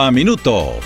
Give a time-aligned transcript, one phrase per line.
[0.00, 0.80] a Minuto.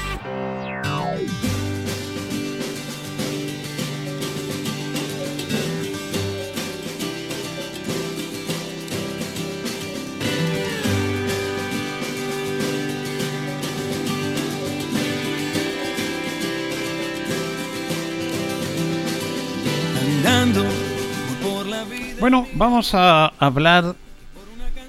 [22.21, 23.95] Bueno, vamos a hablar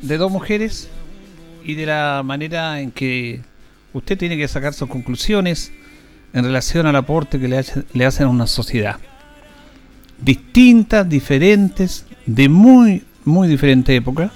[0.02, 0.90] de dos mujeres
[1.64, 3.42] y de la manera en que
[3.94, 5.72] usted tiene que sacar sus conclusiones
[6.34, 8.98] en relación al aporte que le, le hacen a una sociedad.
[10.22, 14.32] Distintas, diferentes, de muy, muy diferente época.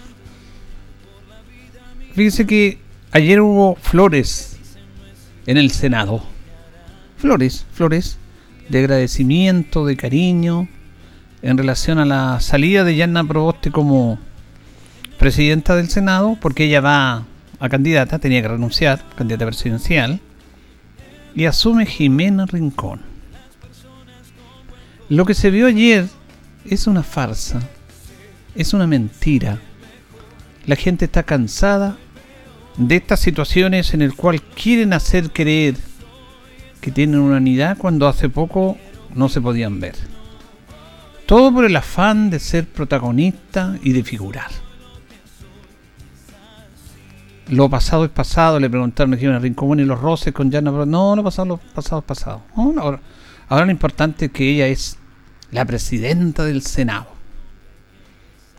[2.16, 2.80] Fíjese que
[3.12, 4.58] ayer hubo flores
[5.46, 6.24] en el Senado.
[7.18, 8.18] Flores, flores
[8.70, 10.68] de agradecimiento, de cariño,
[11.42, 14.18] en relación a la salida de Yanna Proboste como
[15.20, 17.26] presidenta del Senado, porque ella va
[17.64, 20.20] a candidata, tenía que renunciar, candidata presidencial,
[21.34, 23.00] y asume Jimena Rincón.
[25.08, 26.06] Lo que se vio ayer
[26.66, 27.62] es una farsa,
[28.54, 29.60] es una mentira.
[30.66, 31.96] La gente está cansada
[32.76, 35.76] de estas situaciones en el cual quieren hacer creer
[36.82, 38.78] que tienen una unidad cuando hace poco
[39.16, 39.96] no se podían ver.
[41.26, 44.63] Todo por el afán de ser protagonista y de figurar.
[47.50, 50.72] Lo pasado es pasado, le preguntaron a Rincón y los roces con Yana.
[50.86, 52.42] No, lo pasado, lo pasado es pasado.
[52.56, 54.98] ahora, lo importante es que ella es
[55.52, 57.08] la presidenta del Senado.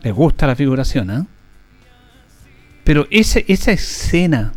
[0.01, 1.25] Le gusta la figuración, ¿eh?
[2.83, 4.53] Pero esa, esa escena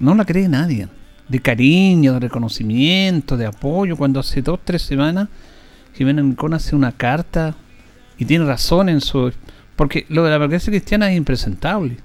[0.00, 0.88] no la cree nadie.
[1.28, 5.28] De cariño, de reconocimiento, de apoyo, cuando hace dos, tres semanas
[5.96, 7.54] Jimena Rincón hace una carta
[8.18, 9.32] y tiene razón en su...
[9.76, 11.96] Porque lo de la democracia cristiana es impresentable.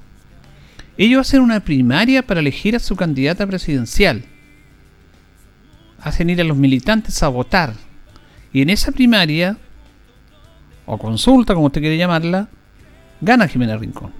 [1.02, 4.24] Ellos hacen una primaria para elegir a su candidata presidencial.
[6.00, 7.74] Hacen ir a los militantes a votar.
[8.54, 9.58] Y en esa primaria,
[10.86, 12.50] o consulta, como usted quiere llamarla,
[13.20, 14.12] gana Jimena Rincón.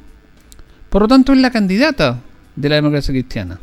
[0.90, 2.20] Por lo tanto, es la candidata
[2.56, 3.60] de la democracia cristiana.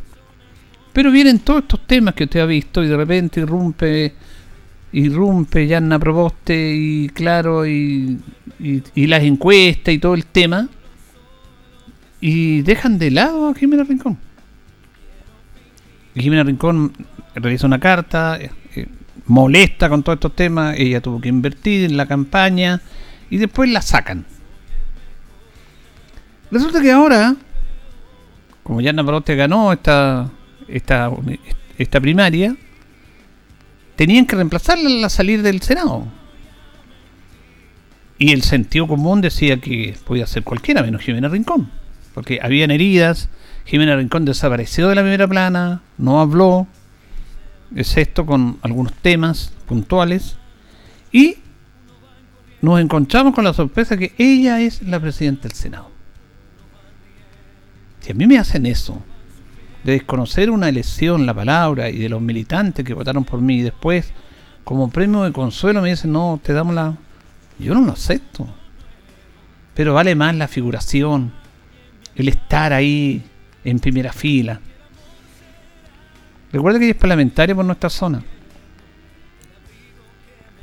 [0.92, 4.14] Pero vienen todos estos temas que usted ha visto y de repente irrumpe
[4.92, 8.20] irrumpe Yanna Proboste y claro y,
[8.60, 10.68] y, las encuestas y todo el tema
[12.20, 14.18] y dejan de lado a Jimena Rincón.
[16.14, 16.92] Jimena Rincón
[17.34, 18.88] realiza una carta, eh, eh,
[19.26, 22.80] molesta con todos estos temas, ella tuvo que invertir en la campaña
[23.30, 24.24] y después la sacan.
[26.50, 27.36] Resulta que ahora,
[28.62, 30.30] como Yanna Proboste ganó esta,
[30.66, 31.10] esta,
[31.76, 32.56] esta primaria,
[33.96, 36.06] tenían que reemplazarla al salir del Senado.
[38.16, 41.70] Y el sentido común decía que podía ser cualquiera menos Jimena Rincón,
[42.18, 43.28] porque habían heridas,
[43.64, 46.66] Jimena Rincón desapareció de la primera plana, no habló,
[47.76, 50.36] excepto con algunos temas puntuales,
[51.12, 51.36] y
[52.60, 55.92] nos encontramos con la sorpresa que ella es la presidenta del Senado.
[58.00, 59.00] Si a mí me hacen eso,
[59.84, 63.62] de desconocer una elección, la palabra, y de los militantes que votaron por mí y
[63.62, 64.12] después,
[64.64, 66.96] como premio de consuelo, me dicen, no, te damos la...
[67.60, 68.48] Yo no lo acepto.
[69.74, 71.32] Pero vale más la figuración,
[72.18, 73.22] el estar ahí
[73.64, 74.60] en primera fila.
[76.52, 78.22] Recuerda que ella es parlamentaria por nuestra zona.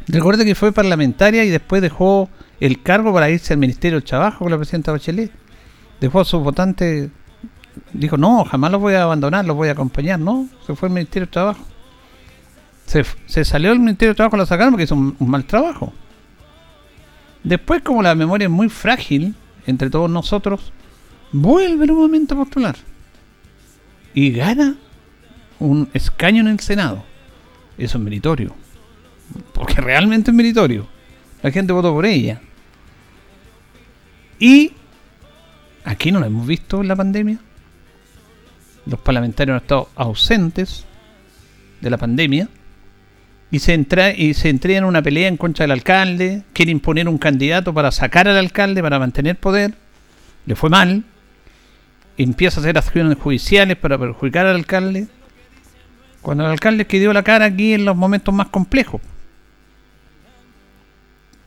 [0.07, 2.29] Recuerda que fue parlamentaria y después dejó
[2.59, 5.31] el cargo para irse al Ministerio del Trabajo con la presidenta Bachelet.
[6.00, 7.09] Dejó a sus votantes
[7.94, 10.47] dijo, no, jamás los voy a abandonar, los voy a acompañar, ¿no?
[10.65, 11.65] Se fue al Ministerio de Trabajo.
[12.85, 15.91] Se, salió del Ministerio de Trabajo, lo sacaron porque hizo un, mal trabajo.
[17.44, 19.35] Después, como la memoria es muy frágil
[19.65, 20.71] entre todos nosotros,
[21.39, 22.75] vuelve nuevamente a postular.
[24.13, 24.75] Y gana
[25.59, 27.03] un escaño en el Senado.
[27.77, 28.55] Eso es meritorio.
[29.53, 30.87] Porque realmente es meritorio.
[31.41, 32.41] La gente votó por ella.
[34.39, 34.73] Y
[35.83, 37.39] aquí no lo hemos visto en la pandemia
[38.85, 40.85] los parlamentarios han estado ausentes
[41.81, 42.47] de la pandemia
[43.51, 47.07] y se entra y se entregan en una pelea en contra del alcalde, quiere imponer
[47.07, 49.73] un candidato para sacar al alcalde, para mantener poder,
[50.45, 51.03] le fue mal,
[52.17, 55.07] empieza a hacer acciones judiciales para perjudicar al alcalde,
[56.21, 59.01] cuando el alcalde que dio la cara aquí en los momentos más complejos.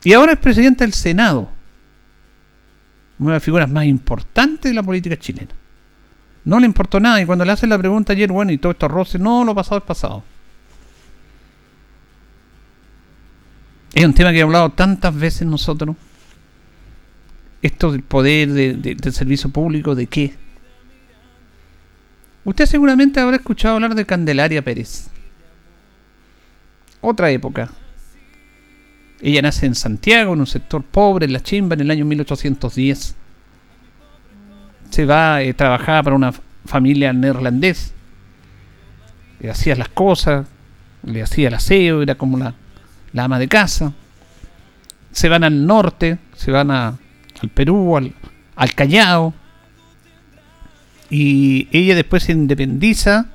[0.05, 1.51] Y ahora es presidente del Senado,
[3.19, 5.53] una de las figuras más importantes de la política chilena.
[6.45, 8.89] No le importó nada y cuando le hacen la pregunta ayer, bueno, y todo esto
[8.89, 10.23] roce, no, lo pasado es pasado.
[13.93, 15.97] Es un tema que he hablado tantas veces nosotros.
[17.61, 20.35] Esto del poder del servicio público, ¿de qué?
[22.49, 25.11] Usted seguramente habrá escuchado hablar de Candelaria Pérez.
[27.03, 27.69] Otra época.
[29.21, 33.15] Ella nace en Santiago, en un sector pobre, en la chimba, en el año 1810.
[34.89, 36.33] Se va, eh, trabajar para una
[36.65, 37.93] familia neerlandés.
[39.41, 40.47] Le hacía las cosas,
[41.03, 42.55] le hacía el aseo, era como la,
[43.15, 43.93] ama de casa.
[45.13, 46.97] Se van al norte, se van al
[47.53, 47.95] Perú,
[48.57, 49.35] al Callao.
[51.11, 53.27] Y ella después se independiza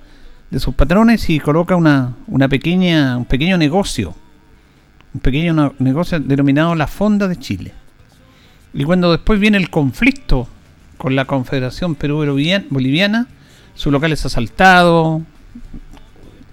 [0.50, 4.16] de sus patrones y coloca una, una pequeña, un pequeño negocio.
[5.14, 7.74] Un pequeño negocio denominado la Fonda de Chile.
[8.74, 10.48] Y cuando después viene el conflicto
[10.98, 13.28] con la Confederación Perú-Boliviana,
[13.75, 15.22] su local es asaltado.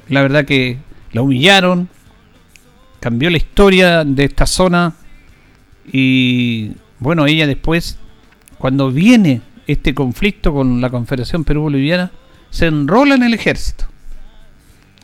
[0.09, 0.79] La verdad que
[1.13, 1.89] la humillaron,
[3.01, 4.95] cambió la historia de esta zona
[5.91, 7.99] y bueno, ella después,
[8.59, 12.11] cuando viene este conflicto con la Confederación Perú-Boliviana,
[12.51, 13.87] se enrola en el ejército.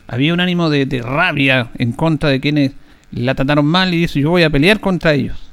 [0.08, 2.72] Había un ánimo de, rabia en contra de quienes
[3.10, 5.50] la trataron mal y dice, yo voy a pelear contra ellos.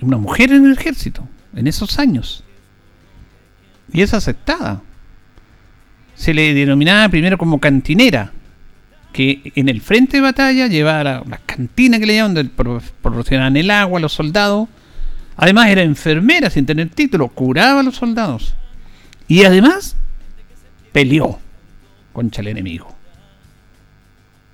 [0.00, 2.44] Una mujer en el ejército, en esos años.
[3.92, 4.82] Y es aceptada.
[6.14, 8.32] Se le denominaba primero como cantinera,
[9.12, 12.50] que en el frente de batalla llevaba la, la cantina que le llaman,
[13.02, 14.68] proporcionaban el agua a los soldados.
[15.36, 18.54] Además era enfermera sin tener título, curaba a los soldados.
[19.28, 19.96] Y además
[20.92, 21.38] peleó
[22.12, 22.94] contra el enemigo.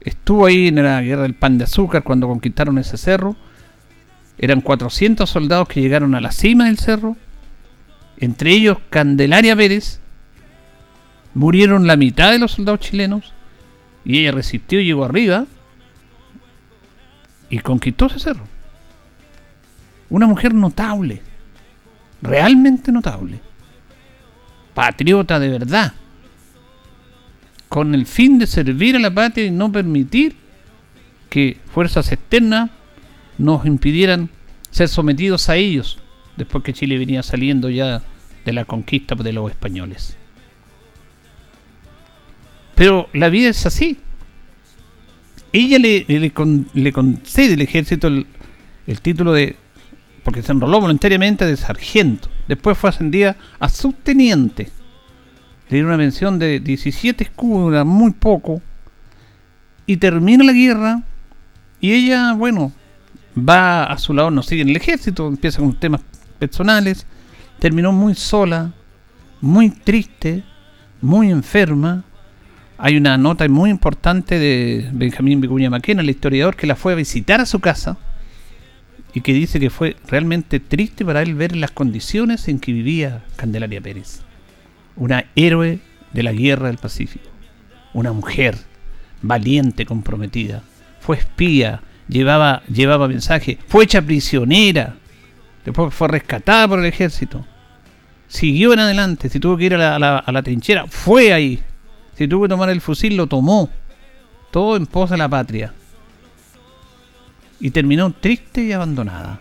[0.01, 3.37] Estuvo ahí en la guerra del pan de azúcar cuando conquistaron ese cerro.
[4.39, 7.17] Eran 400 soldados que llegaron a la cima del cerro.
[8.19, 10.01] Entre ellos Candelaria Pérez.
[11.35, 13.33] Murieron la mitad de los soldados chilenos
[14.05, 15.47] y ella resistió y llegó arriba
[17.49, 18.45] y conquistó ese cerro.
[20.13, 21.23] Una mujer notable,
[22.21, 23.41] realmente notable,
[24.75, 25.95] patriota de verdad,
[27.71, 30.37] con el fin de servir a la patria y no permitir
[31.31, 32.69] que fuerzas externas
[33.39, 34.29] nos impidieran
[34.71, 35.99] ser sometidos a ellos,
[36.37, 38.03] después que Chile venía saliendo ya
[38.45, 40.19] de la conquista de los españoles.
[42.75, 43.97] Pero la vida es así.
[45.55, 46.31] Ella le,
[46.93, 48.27] concede al ejército el,
[48.87, 49.57] el, título de.
[50.25, 52.29] Porque se enroló voluntariamente de sargento.
[52.49, 54.71] Después fue ascendida a subteniente.
[55.69, 58.61] Le dieron una mención de 17 escudos, muy poco.
[59.87, 61.03] Y termina la guerra.
[61.81, 62.73] Y ella, bueno,
[63.37, 66.03] va a su lado, no sigue en el ejército, empieza con temas
[66.39, 67.07] personales.
[67.59, 68.73] Terminó muy sola,
[69.41, 70.45] muy triste,
[71.01, 72.05] muy enferma
[72.85, 76.97] hay una nota muy importante de Benjamín Vicuña Maquena, el historiador, que la fue a
[76.97, 77.97] visitar a su casa
[79.15, 83.25] y que dice que fue realmente triste para él ver las condiciones en que vivía
[83.37, 84.23] Candelaria Pérez.
[84.97, 85.81] Una héroe
[86.13, 87.29] de la guerra del Pacífico.
[87.93, 88.57] Una mujer
[89.21, 90.63] valiente, comprometida.
[91.01, 94.97] Fue espía, llevaba, llevaba mensaje, fue hecha prisionera.
[95.65, 97.45] Después fue rescatada por el ejército.
[98.29, 101.63] Siguió en adelante, si tuvo que ir a la, a la trinchera, fue ahí
[102.17, 103.71] si tuvo que tomar el fusil, lo tomó.
[104.51, 105.73] Todo en pos de la patria.
[107.63, 109.41] Y terminó triste y abandonada.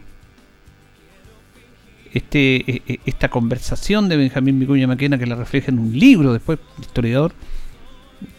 [2.13, 6.31] Este, e, e, esta conversación de Benjamín Vicuña Maquena que la refleja en un libro
[6.31, 7.33] después, historiador,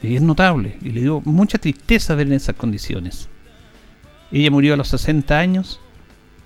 [0.03, 0.79] es notable.
[0.81, 3.29] Y le dio mucha tristeza ver en esas condiciones.
[4.31, 5.81] Ella murió a los 60 años,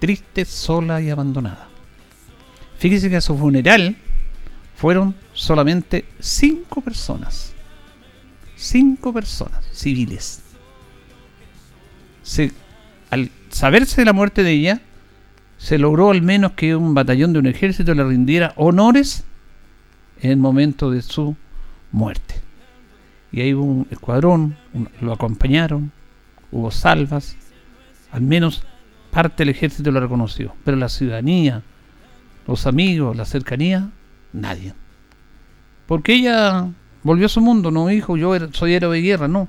[0.01, 1.69] triste, sola y abandonada.
[2.79, 3.97] Fíjese que a su funeral
[4.75, 7.55] fueron solamente cinco personas
[8.57, 10.41] cinco personas civiles.
[12.23, 12.51] Se,
[13.11, 14.81] al saberse de la muerte de ella,
[15.59, 19.25] se logró al menos que un batallón de un ejército le rindiera honores
[20.21, 21.37] en el momento de su
[21.93, 22.35] muerte.
[23.33, 24.57] Y ahí hubo un escuadrón,
[25.01, 25.93] lo acompañaron,
[26.51, 27.37] hubo salvas,
[28.13, 28.65] al menos
[29.11, 31.63] parte del ejército lo reconoció, pero la ciudadanía,
[32.47, 33.91] los amigos, la cercanía,
[34.33, 34.75] nadie.
[35.87, 36.69] Porque ella
[37.07, 39.47] Volvió a su mundo, no dijo yo soy héroe de guerra, no.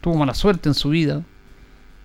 [0.00, 1.22] Tuvo mala suerte en su vida,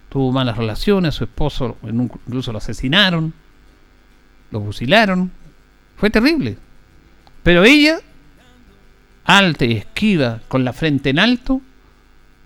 [0.10, 3.34] tuvo malas relaciones, su esposo incluso lo asesinaron,
[4.52, 5.32] lo fusilaron,
[5.98, 6.58] Fue terrible.
[7.44, 8.00] Pero ella,
[9.26, 11.62] alta y esquiva, con la frente en alto,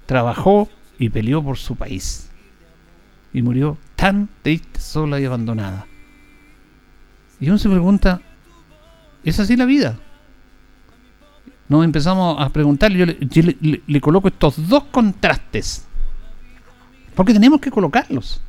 [0.05, 2.29] trabajó y peleó por su país.
[3.33, 5.87] Y murió tan triste, sola y abandonada.
[7.39, 8.21] Y uno se pregunta,
[9.23, 9.99] ¿es así la vida?
[11.69, 15.87] Nos empezamos a preguntar, yo, le, coloco estos dos contrastes.
[17.15, 18.41] Porque tenemos que colocarlos.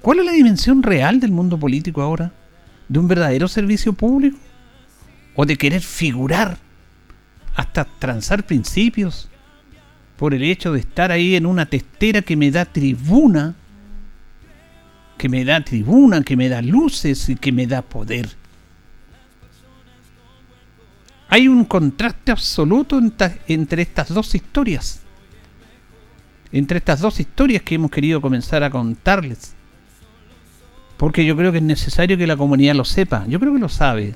[0.00, 2.32] ¿Cuál es la dimensión real del mundo político ahora?
[2.88, 4.38] ¿De un verdadero servicio público?
[5.34, 6.58] ¿O de querer figurar
[7.54, 9.28] hasta transar principios
[10.16, 13.54] por el hecho de estar ahí en una testera que me da tribuna,
[15.18, 18.28] que me da tribuna, que me da luces y que me da poder?
[21.28, 23.00] Hay un contraste absoluto
[23.46, 24.99] entre estas dos historias.
[26.52, 29.54] Entre estas dos historias que hemos querido comenzar a contarles.
[30.96, 33.24] Porque yo creo que es necesario que la comunidad lo sepa.
[33.26, 34.14] Yo creo que lo sabe.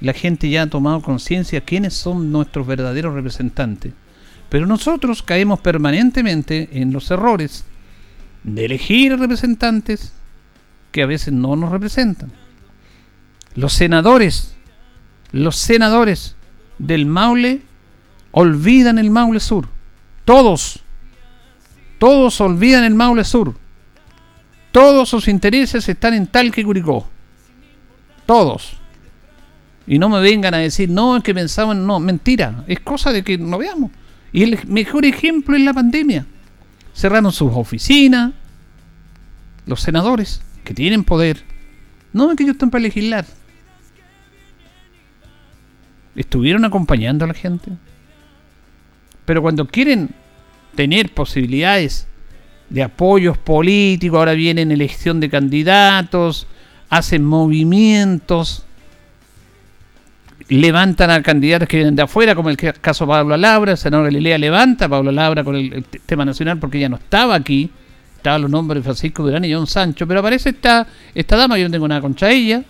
[0.00, 3.92] La gente ya ha tomado conciencia quiénes son nuestros verdaderos representantes.
[4.48, 7.64] Pero nosotros caemos permanentemente en los errores
[8.44, 10.12] de elegir representantes
[10.92, 12.30] que a veces no nos representan.
[13.56, 14.54] Los senadores,
[15.32, 16.36] los senadores
[16.78, 17.62] del Maule
[18.30, 19.68] olvidan el Maule Sur.
[20.24, 20.83] Todos,
[21.98, 23.54] todos olvidan el Maule Sur.
[24.72, 27.08] Todos sus intereses están en tal que Curicó.
[28.26, 28.78] Todos.
[29.86, 32.64] Y no me vengan a decir, no, es que pensaban, no, mentira.
[32.66, 33.90] Es cosa de que no veamos.
[34.32, 36.26] Y el mejor ejemplo es la pandemia.
[36.94, 38.32] Cerraron sus oficinas,
[39.66, 41.44] los senadores que tienen poder.
[42.12, 43.26] No es que ellos están para legislar.
[46.16, 47.72] Estuvieron acompañando a la gente.
[49.24, 50.10] Pero cuando quieren
[50.74, 52.06] tener posibilidades
[52.70, 56.46] de apoyos políticos, ahora vienen elección de candidatos,
[56.88, 58.64] hacen movimientos,
[60.48, 64.06] levantan a candidatos que vienen de afuera, como el caso de Pablo Labra, el senador
[64.06, 67.70] Galilea levanta a Pablo Labra con el, tema nacional porque ya no estaba aquí,
[68.16, 71.66] estaban los nombres de Francisco Durán y John Sancho, pero aparece esta, esta dama, yo
[71.68, 72.62] no tengo nada contra ella,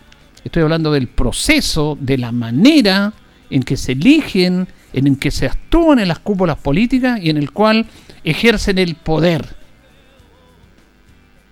[0.45, 3.13] estoy hablando del proceso, de la manera
[3.51, 7.51] en que se eligen, en que se actúan en las cúpulas políticas y en el
[7.51, 7.87] cual
[8.25, 9.65] ejercen el poder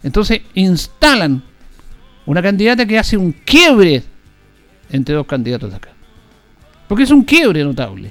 [0.03, 1.43] entonces instalan
[2.27, 4.03] una candidata que hace un quiebre
[4.91, 5.91] entre dos candidatos de acá.
[6.89, 8.11] Porque es un quiebre notable.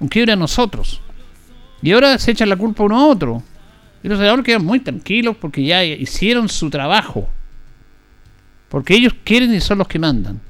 [0.00, 1.00] Un quiebre a nosotros.
[1.82, 3.42] Y ahora se echan la culpa uno a otro.
[4.02, 7.28] Y los senadores quedan muy tranquilos porque ya hicieron su trabajo.
[8.68, 10.40] Porque ellos quieren y son los que mandan.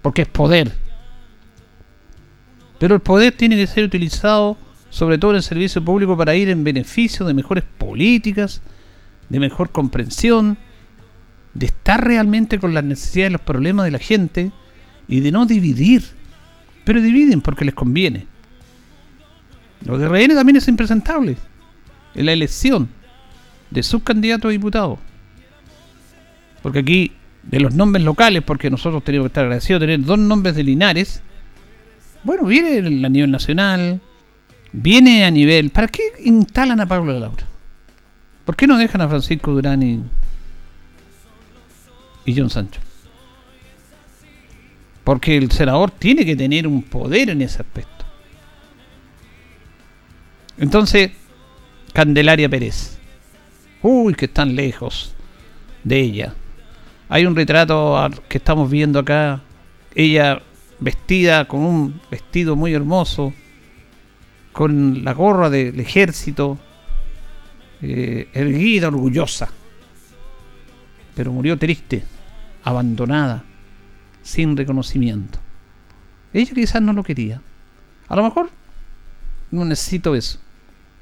[0.00, 0.72] Porque es poder.
[2.78, 4.56] Pero el poder tiene que ser utilizado
[4.90, 8.62] sobre todo en el servicio público para ir en beneficio de mejores políticas,
[9.28, 10.56] de mejor comprensión,
[11.54, 14.52] de estar realmente con las necesidades y los problemas de la gente
[15.06, 16.04] y de no dividir.
[16.84, 18.26] Pero dividen porque les conviene.
[19.84, 21.36] Lo de RN también es impresentable.
[22.14, 22.88] En la elección
[23.70, 24.98] de sus candidatos a diputados.
[26.62, 30.18] Porque aquí, de los nombres locales, porque nosotros tenemos que estar agradecidos de tener dos
[30.18, 31.22] nombres de Linares,
[32.24, 34.00] bueno, viene a nivel nacional,
[34.72, 35.70] viene a nivel...
[35.70, 37.44] ¿Para qué instalan a Pablo Laura?
[38.44, 40.02] ¿Por qué no dejan a Francisco Durán y,
[42.34, 42.80] John Sancho?
[45.04, 48.04] Porque el senador tiene que tener un poder en ese aspecto.
[50.58, 51.10] Entonces,
[51.92, 52.98] Candelaria Pérez.
[53.82, 55.14] Uy, que están lejos
[55.84, 56.34] de ella.
[57.08, 59.40] Hay un retrato que estamos viendo acá.
[59.94, 60.42] Ella
[60.80, 63.32] vestida con un vestido muy hermoso.
[64.52, 66.58] Con la gorra del ejército
[67.80, 69.48] eh, erguida, orgullosa,
[71.14, 72.02] pero murió triste,
[72.64, 73.44] abandonada,
[74.22, 75.38] sin reconocimiento.
[76.32, 77.40] Ella quizás no lo quería.
[78.08, 78.50] A lo mejor
[79.52, 80.40] no necesito eso.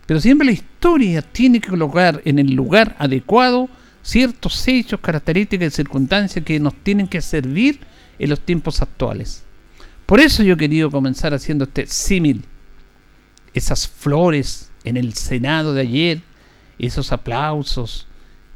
[0.04, 3.71] Pero siempre la historia tiene que colocar en el lugar adecuado
[4.02, 7.80] ciertos hechos, características y circunstancias que nos tienen que servir
[8.18, 9.45] en los tiempos actuales.
[10.06, 12.44] Por eso yo he querido comenzar haciendo este símil.
[13.52, 16.22] Esas flores en el Senado de ayer,
[16.78, 18.06] esos aplausos,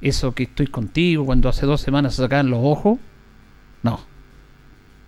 [0.00, 2.98] eso que estoy contigo cuando hace dos semanas se sacaban los ojos.
[3.82, 4.00] No,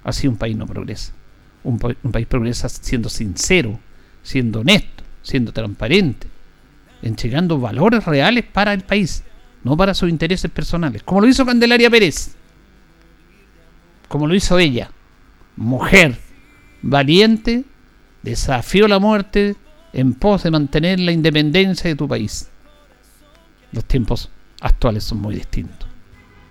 [0.03, 1.13] así un país no progresa.
[1.63, 3.79] Un, país progresa siendo sincero,
[4.25, 6.27] siendo honesto, siendo transparente,
[7.03, 9.23] entregando valores reales para el país,
[9.63, 12.35] no para sus intereses personales, como lo hizo Candelaria Pérez,
[14.09, 14.91] como lo hizo ella,
[15.57, 16.19] mujer
[16.83, 17.65] valiente,
[18.23, 19.57] desafió la muerte
[19.93, 22.49] en pos de mantener la independencia de tu país
[23.73, 24.29] los tiempos
[24.61, 25.89] actuales son muy distintos.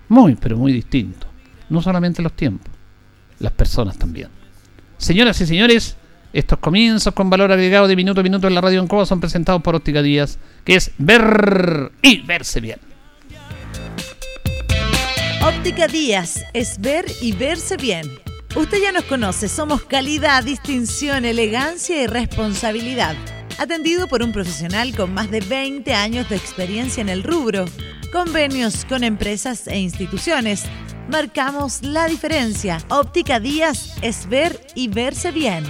[0.08, 1.30] Muy, pero muy distintos.
[1.70, 2.70] No solamente los tiempos,
[3.38, 4.28] las personas también.
[4.98, 5.96] Señoras y señores,
[6.32, 9.20] estos comienzos con valor agregado de minuto a minuto en la radio en Coba son
[9.20, 12.78] presentados por Óptica Díaz, que es ver y verse bien.
[15.44, 18.06] Óptica Díaz es ver y verse bien.
[18.54, 23.16] Usted ya nos conoce, somos calidad, distinción, elegancia y responsabilidad.
[23.58, 27.64] Atendido por un profesional con más de 20 años de experiencia en el rubro.
[28.12, 30.64] Convenios con empresas e instituciones.
[31.10, 32.76] Marcamos la diferencia.
[32.90, 35.64] Óptica Díaz es ver y verse bien.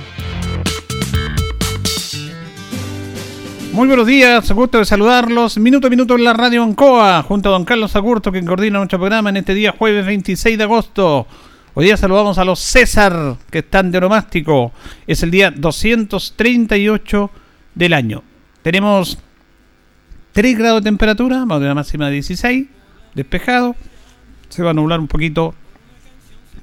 [3.73, 5.57] Muy buenos días, gusto de saludarlos.
[5.57, 8.99] Minuto a minuto en la radio Ancoa, junto a don Carlos Agurto, quien coordina nuestro
[8.99, 11.29] programa en este día jueves 26 de agosto.
[11.75, 14.73] Hoy día saludamos a los César, que están de oromástico.
[15.07, 17.31] Es el día 238
[17.75, 18.23] del año.
[18.61, 19.17] Tenemos
[20.33, 22.67] 3 grados de temperatura, vamos de la máxima de 16,
[23.15, 23.75] despejado.
[24.51, 25.55] Se va a nublar un poquito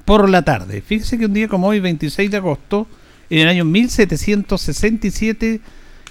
[0.06, 0.84] por la tarde.
[0.84, 2.86] Fíjense que un día como hoy, 26 de agosto,
[3.32, 5.60] en el año 1767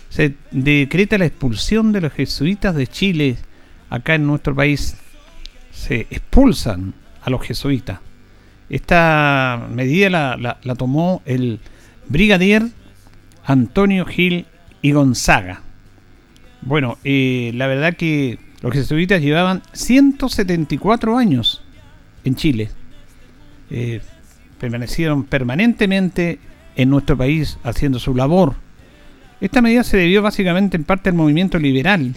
[0.08, 3.36] se decreta la expulsión de los jesuitas de Chile.
[3.90, 4.96] Acá en nuestro país
[5.70, 8.00] se expulsan a los jesuitas.
[8.70, 11.60] Esta medida la, tomó el
[12.08, 12.64] brigadier
[13.44, 14.46] Antonio Gil
[14.82, 15.62] y Gonzaga.
[16.60, 21.62] Bueno, eh, la verdad que los jesuitas llevaban 174 años
[22.24, 22.70] en Chile.
[23.70, 24.00] Eh,
[24.58, 26.38] permanecieron permanentemente
[26.76, 28.56] en nuestro país haciendo su labor
[29.40, 32.16] esta medida se debió básicamente en parte al movimiento liberal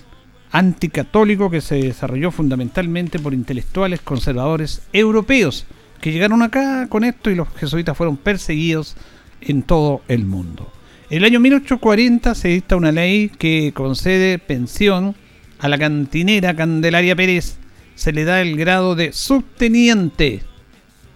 [0.52, 5.68] anticatólico que se desarrolló fundamentalmente por intelectuales conservadores europeos
[6.02, 8.98] que llegaron acá con esto y los jesuitas fueron perseguidos
[9.40, 10.72] en todo el mundo.
[11.10, 15.16] En el año 1840 se dicta una ley que concede pensión
[15.60, 17.58] a la cantinera Candelaria Pérez.
[17.96, 20.42] Se le da el grado de subteniente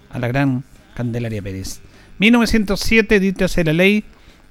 [0.10, 0.64] a la gran
[0.96, 1.82] Candelaria Pérez.
[2.20, 4.04] 1907 dictase la ley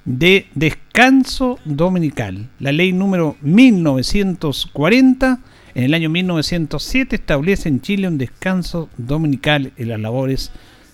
[0.03, 2.49] de descanso dominical.
[2.59, 5.39] La ley número 1940
[5.75, 10.51] en el año 1907 establece en Chile un descanso dominical en las labores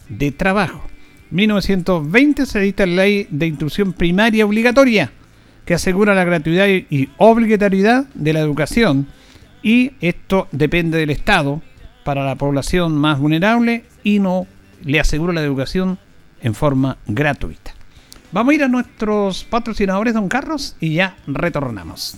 [0.10, 0.84] de trabajo.
[1.30, 5.12] 1920 se edita la ley de instrucción primaria obligatoria
[5.66, 9.08] que asegura la gratuidad y obligatoriedad de la educación
[9.64, 11.62] y esto depende del Estado
[12.04, 14.48] para la población más vulnerable y no
[14.84, 16.00] le asegura la educación
[16.42, 17.76] en forma gratuita.
[18.32, 22.18] Vamos a ir a nuestros patrocinadores, don Carlos, y ya retornamos.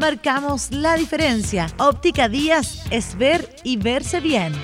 [0.00, 1.66] Marcamos la diferencia.
[1.76, 4.54] Óptica Díaz es ver y verse bien.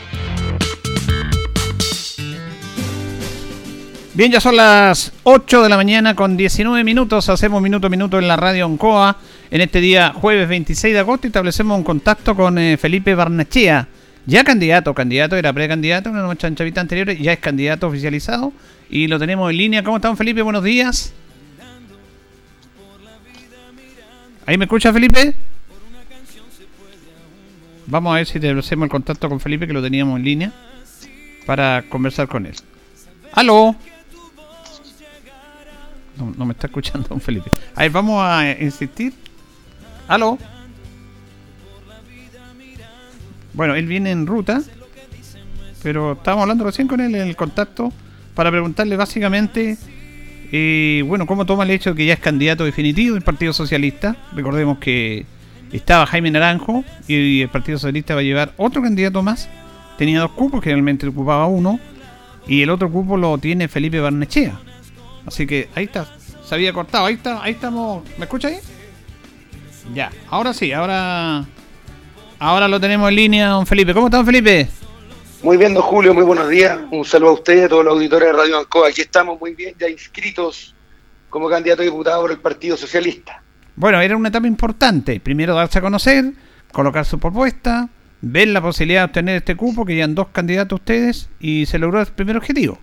[4.15, 7.29] Bien, ya son las 8 de la mañana con 19 minutos.
[7.29, 9.19] Hacemos minuto a minuto en la radio Oncoa.
[9.51, 13.89] En este día, jueves 26 de agosto, establecemos un contacto con eh, Felipe Barnachea.
[14.25, 18.55] Ya candidato, candidato, era precandidato en nuestra entrevista anterior, ya es candidato oficializado.
[18.89, 19.85] Y lo tenemos en línea.
[19.85, 20.41] ¿Cómo estamos, Felipe?
[20.41, 21.13] Buenos días.
[24.47, 25.35] ¿Ahí me escucha, Felipe?
[27.89, 30.53] Vamos a ver si hacemos el contacto con Felipe, que lo teníamos en línea,
[31.47, 32.55] para conversar con él.
[33.33, 33.75] ¡Aló!
[36.17, 37.51] No, me está escuchando don Felipe.
[37.75, 39.13] A ver, vamos a insistir.
[40.07, 40.39] ¿Aló?
[43.53, 44.63] Bueno, él viene en ruta,
[45.83, 47.93] pero estábamos hablando recién con él en el contacto
[48.35, 49.77] para preguntarle básicamente,
[50.53, 54.17] eh, bueno, cómo toma el hecho de que ya es candidato definitivo del Partido Socialista.
[54.33, 55.27] Recordemos que
[55.73, 59.49] estaba Jaime Naranjo y el Partido Socialista va a llevar otro candidato más.
[59.99, 61.81] Tenía dos cupos, generalmente ocupaba uno,
[62.47, 64.61] y el otro cupo lo tiene Felipe Barnechea.
[65.27, 66.07] Así que ahí está,
[66.45, 68.05] se había cortado, ahí está, ahí estamos.
[68.19, 68.59] ¿Me escucha ahí?
[69.95, 71.45] Ya, ahora sí, ahora
[72.39, 73.95] ahora lo tenemos en línea, don Felipe.
[73.95, 74.69] ¿Cómo está, don Felipe?
[75.47, 76.77] Muy bien, don Julio, muy buenos días.
[76.91, 78.89] Un saludo a ustedes, a todos los auditores de Radio Ancoa.
[78.89, 80.75] Aquí estamos muy bien, ya inscritos
[81.31, 83.41] como candidato a diputado por el Partido Socialista.
[83.77, 85.21] Bueno, era una etapa importante.
[85.21, 86.33] Primero darse a conocer,
[86.73, 87.89] colocar su propuesta,
[88.23, 92.01] ver la posibilidad de obtener este cupo, que ya dos candidatos ustedes, y se logró
[92.01, 92.81] el primer objetivo.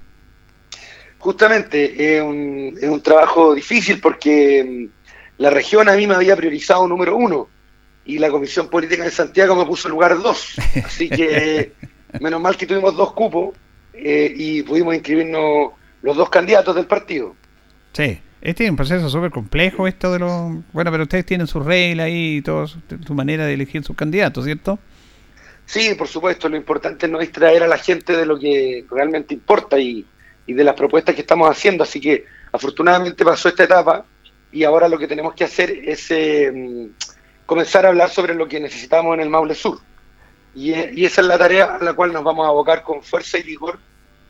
[1.18, 6.38] Justamente, es un, es un trabajo difícil porque mm, la región a mí me había
[6.38, 7.50] priorizado número uno
[8.06, 10.56] y la Comisión Política de Santiago me puso lugar dos.
[10.86, 11.74] Así que
[12.20, 13.56] menos mal que tuvimos dos cupos
[13.94, 15.72] eh, y pudimos inscribirnos
[16.02, 17.36] los dos candidatos del partido.
[17.94, 18.20] Sí.
[18.44, 20.52] Este es un proceso súper complejo, esto de los...
[20.74, 24.80] Bueno, pero ustedes tienen sus reglas y todo, su manera de elegir sus candidatos, ¿cierto?
[25.66, 26.50] Sí, por supuesto.
[26.50, 30.06] Lo importante es no distraer a la gente de lo que realmente importa y,
[30.46, 31.84] de las propuestas que estamos haciendo.
[31.84, 34.06] Así que afortunadamente pasó esta etapa
[34.52, 36.90] y ahora lo que tenemos que hacer es eh,
[37.46, 39.80] comenzar a hablar sobre lo que necesitamos en el Maule Sur.
[40.56, 43.40] Y, y, esa es la tarea a la cual nos vamos a abocar con fuerza
[43.40, 43.80] y vigor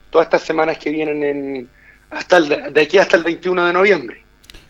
[0.10, 1.70] todas estas semanas que vienen en,
[2.10, 4.24] hasta el, de aquí hasta el 21 de noviembre.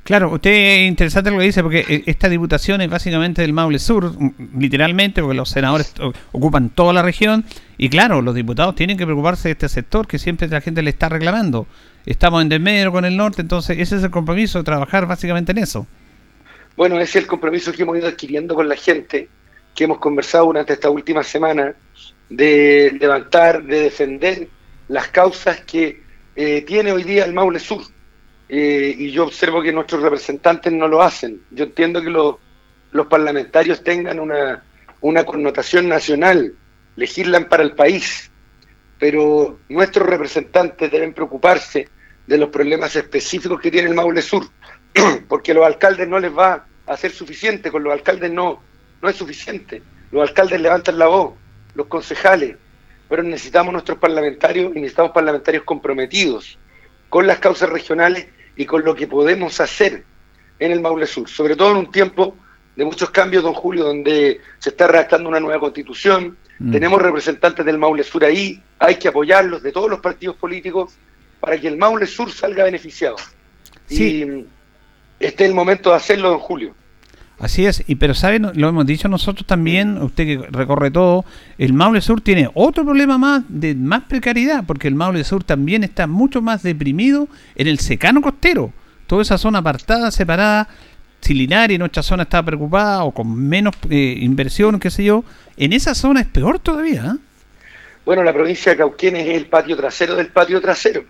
[0.04, 3.80] Claro, usted es interesante lo que dice, porque eh, esta diputación es básicamente del Maule
[3.80, 5.94] Sur, mm, literalmente, porque los senadores
[6.34, 7.46] ocupan toda la región,
[7.78, 10.90] y claro, los diputados tienen que preocuparse de este sector que siempre la gente le
[10.90, 11.68] está reclamando.
[12.06, 15.88] Estamos en desmedro con el norte, entonces ese es el compromiso trabajar básicamente en eso.
[16.76, 19.30] Bueno, ese es el compromiso que hemos ido adquiriendo con la gente,
[19.74, 21.74] que hemos conversado durante esta última semana,
[22.30, 24.48] de levantar, de defender
[24.88, 26.02] las causas que
[26.36, 27.84] eh, tiene hoy día el Maule Sur.
[28.50, 31.42] Eh, y yo observo que nuestros representantes no lo hacen.
[31.52, 34.64] Yo entiendo que los parlamentarios tengan una,
[35.02, 36.54] una connotación nacional,
[36.96, 38.32] legislan para el país,
[39.00, 41.88] pero nuestros representantes deben preocuparse
[42.26, 44.46] de los problemas específicos que tiene el Maule Sur,
[45.28, 48.62] porque los alcaldes no les va a ser suficiente, con los alcaldes no,
[49.04, 49.84] no es suficiente.
[50.12, 51.34] Los alcaldes levantan la voz,
[51.76, 52.56] los concejales,
[53.10, 56.58] pero necesitamos nuestros parlamentarios y necesitamos parlamentarios comprometidos
[57.10, 60.06] con las causas regionales y con lo que podemos hacer
[60.58, 62.36] en el Maule Sur, sobre todo en un tiempo
[62.76, 66.72] de muchos cambios, don Julio, donde se está redactando una nueva constitución, mm.
[66.72, 70.94] tenemos representantes del Maule Sur ahí, hay que apoyarlos de todos los partidos políticos
[71.40, 73.18] para que el Maule Sur salga beneficiado.
[73.90, 74.24] Y
[75.20, 76.74] este es el momento de hacerlo, don Julio.
[77.44, 81.26] Así es, y pero saben, lo hemos dicho nosotros también, usted que recorre todo,
[81.58, 85.84] el Maule Sur tiene otro problema más de más precariedad, porque el Maule Sur también
[85.84, 88.72] está mucho más deprimido en el secano costero.
[89.08, 90.70] Toda esa zona apartada, separada,
[91.20, 95.26] Silinaria, nuestra zona está preocupada o con menos eh, inversión, qué sé yo,
[95.58, 97.14] en esa zona es peor todavía.
[97.14, 97.20] ¿eh?
[98.06, 101.04] Bueno, la provincia de Cauquenes es el patio trasero del patio trasero.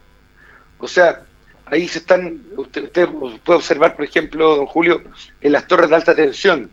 [0.80, 1.22] O sea,
[1.66, 5.02] ahí se están, usted, puede observar, por ejemplo, don Julio,
[5.42, 6.70] en las torres de alta tensión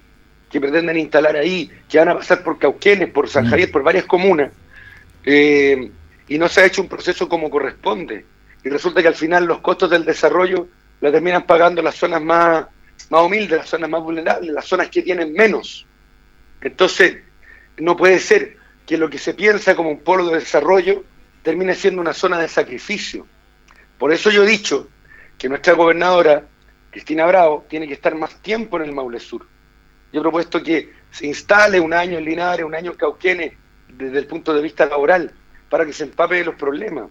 [0.50, 3.50] que pretenden instalar ahí, que van a pasar por Cauquenes, por San mm.
[3.50, 4.50] Javier, por varias comunas,
[5.24, 5.90] eh,
[6.29, 8.24] y no se ha hecho un proceso como corresponde.
[8.64, 10.68] Y resulta que al final los costos del desarrollo
[11.00, 12.66] la terminan pagando las zonas más,
[13.09, 15.87] más humildes, las zonas más vulnerables, las zonas que tienen menos.
[16.61, 17.18] Entonces,
[17.79, 21.05] no puede ser que lo que se piensa como un polo de desarrollo
[21.42, 23.26] termine siendo una zona de sacrificio.
[24.00, 24.88] Por eso yo he dicho
[25.36, 26.46] que nuestra gobernadora,
[26.90, 29.46] Cristina Bravo, tiene que estar más tiempo en el Maule Sur.
[30.10, 33.52] Yo he propuesto que se instale un año en Linares, un año en Cauquenes,
[33.88, 35.30] desde el punto de vista laboral,
[35.68, 37.10] para que se empape de los problemas.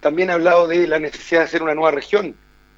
[0.00, 2.34] También he hablado de la necesidad de hacer una nueva región.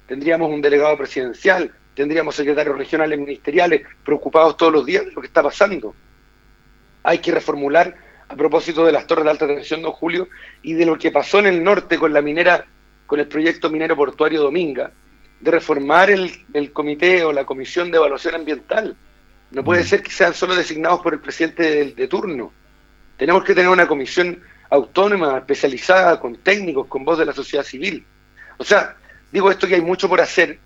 [0.07, 5.27] Tendríamos un delegado presidencial, tendríamos secretarios regionales ministeriales preocupados todos los días de lo que
[5.27, 5.95] está pasando.
[7.03, 7.95] Hay que reformular
[8.27, 10.27] a propósito de las torres de alta tensión, don Julio,
[10.61, 12.65] y de lo que pasó en el norte con la minera
[13.05, 14.91] con el proyecto minero portuario Dominga,
[15.43, 18.95] de reformar el, comité o la comisión de evaluación ambiental.
[19.51, 19.85] No puede mm.
[19.85, 22.53] ser que sean solo designados por el presidente de, turno.
[23.17, 28.05] Tenemos que tener una comisión autónoma, especializada, con técnicos, con voz de la sociedad civil.
[28.57, 28.95] O sea,
[29.31, 30.59] digo esto que hay mucho por hacer.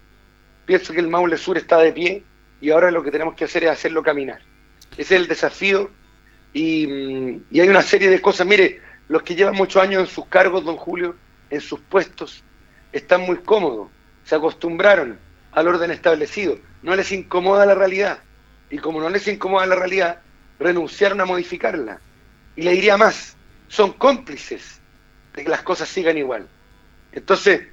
[0.66, 2.24] Pienso que el Maule Sur está de pie
[2.62, 4.42] y ahora lo que tenemos que hacer es hacerlo caminar.
[4.92, 5.90] Ese es el desafío
[6.54, 8.46] y, mm, y hay una serie de cosas.
[8.46, 11.16] Mire, los que llevan muchos años en sus cargos, don Julio,
[11.50, 12.44] en sus puestos
[12.92, 13.90] están muy cómodos,
[14.24, 15.20] se acostumbraron
[15.52, 18.20] al orden establecido, no les incomoda la realidad.
[18.70, 20.20] Y como no les incomoda la realidad,
[20.60, 22.00] renunciaron a modificarla.
[22.56, 24.82] Y le diría más, son cómplices
[25.34, 26.48] de que las cosas sigan igual.
[27.12, 27.68] Entonces,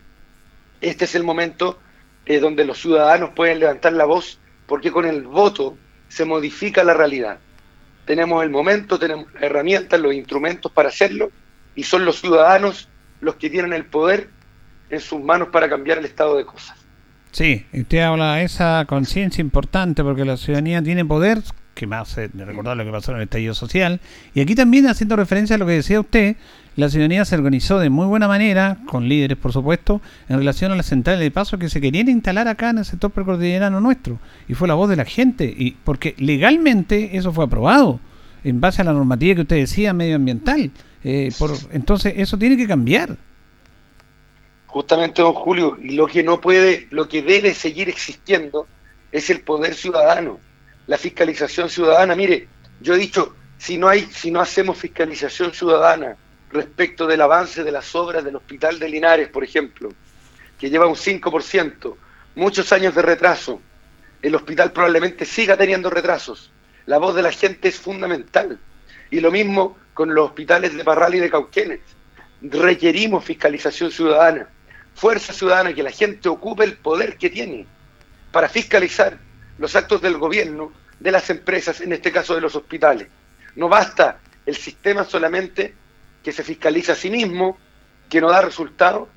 [0.81, 1.79] este es el momento
[2.27, 5.77] eh, donde los ciudadanos pueden levantar la voz, porque con el voto
[6.09, 7.39] se modifica la realidad.
[8.07, 11.31] Tenemos el momento, tenemos herramientas, los instrumentos para hacerlo
[11.75, 12.89] y son los ciudadanos
[13.25, 14.29] los que tienen el poder
[14.91, 16.77] en sus manos para cambiar el estado de cosas.
[17.33, 21.43] Sí, usted habla de esa conciencia importante porque la ciudadanía tiene poder,
[21.75, 24.01] que más recordar lo que pasó en el estallido social,
[24.35, 26.37] y aquí también haciendo referencia a lo que decía usted,
[26.77, 30.77] la ciudadanía se organizó de muy buena manera, con líderes por supuesto, en relación a
[30.77, 34.55] las centrales de paso que se querían instalar acá en el sector precordillerano nuestro, y
[34.55, 37.99] fue la voz de la gente, y porque legalmente eso fue aprobado,
[38.45, 40.71] en base a la normativa que usted decía medioambiental,
[41.05, 43.17] eh, por, entonces eso tiene que cambiar.
[44.67, 48.67] Justamente, don Julio, lo que no puede, lo que debe seguir existiendo
[49.13, 50.41] es el poder ciudadano,
[50.87, 52.17] la fiscalización ciudadana.
[52.17, 52.49] Mire,
[52.81, 56.17] yo he dicho, si no hay, si no hacemos fiscalización ciudadana
[56.51, 59.91] respecto del avance de las obras del Hospital de Linares, por ejemplo,
[60.59, 61.95] que lleva un 5%,
[62.37, 63.61] muchos años de retraso,
[64.23, 66.51] el hospital probablemente siga teniendo retrasos.
[66.87, 68.59] La voz de la gente es fundamental.
[69.11, 71.81] Y lo mismo con los hospitales de Parral y de Cauquenes.
[72.43, 74.49] Requerimos fiscalización ciudadana
[74.95, 77.67] fuerza ciudadana, que la gente ocupe el poder que tiene
[78.33, 79.19] para fiscalizar
[79.59, 83.09] los actos del gobierno, de las empresas, en este caso de los hospitales.
[83.57, 85.75] No basta el sistema solamente
[86.23, 87.59] que se fiscaliza a sí mismo,
[88.09, 89.09] que no da resultado,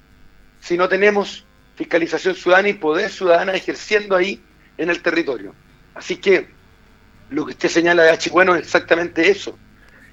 [0.62, 4.42] si no tenemos fiscalización ciudadana y poder ciudadana ejerciendo ahí
[4.78, 5.54] en el territorio.
[5.96, 6.50] Así que
[7.30, 8.30] lo que usted señala de H.
[8.30, 9.58] Bueno es exactamente eso.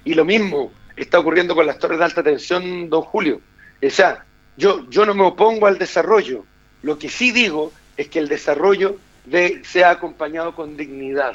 [0.05, 3.41] Y lo mismo está ocurriendo con las torres de alta tensión, don Julio.
[3.83, 4.23] O sea,
[4.55, 6.45] yo, yo no me opongo al desarrollo.
[6.81, 11.33] Lo que sí digo es que el desarrollo de, sea acompañado con dignidad,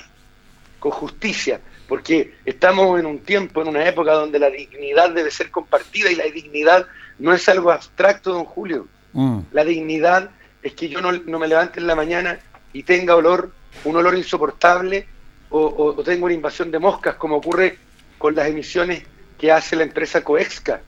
[0.79, 5.51] con justicia, porque estamos en un tiempo, en una época donde la dignidad debe ser
[5.51, 6.87] compartida y la dignidad
[7.19, 8.87] no es algo abstracto, don Julio.
[9.13, 9.41] Mm.
[9.53, 10.31] La dignidad
[10.63, 12.39] es que yo no, me levante en la mañana
[12.73, 13.51] y tenga olor,
[13.85, 15.07] un olor insoportable
[15.51, 17.77] o, o, tenga una invasión de moscas, como ocurre
[18.21, 19.03] con las emisiones
[19.39, 20.83] que hace la empresa Coexca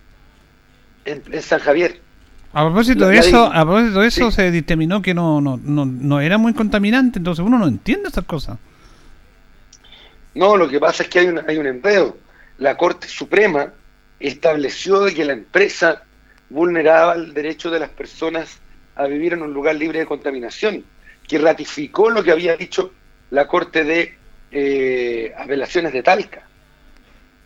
[1.06, 1.98] en San Javier.
[2.52, 6.20] A propósito de eso, a propósito de eso se determinó que no, no, no, no
[6.20, 8.58] era muy contaminante, entonces uno no entiende esas cosas.
[10.34, 12.18] No, lo que pasa es que hay un, hay un enredo.
[12.58, 13.72] La Corte Suprema
[14.20, 16.02] estableció que la empresa
[16.50, 18.60] vulneraba el derecho de las personas
[18.94, 20.84] a vivir en un lugar libre de contaminación,
[21.26, 22.92] que ratificó lo que había dicho
[23.30, 24.14] la Corte de
[24.50, 26.42] eh, Apelaciones de Talca.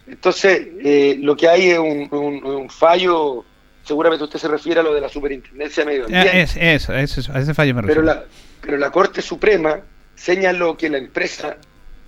[0.07, 3.45] Entonces, eh, lo que hay es un, un fallo
[3.87, 6.42] seguramente usted se refiere a lo de la Superintendencia de Medio eh, Ambiente.
[6.42, 8.03] Es, eso, a ese fallo me refiero.
[8.03, 8.25] Pero la,
[8.61, 9.81] pero la Corte Suprema
[10.14, 11.57] señaló que la empresa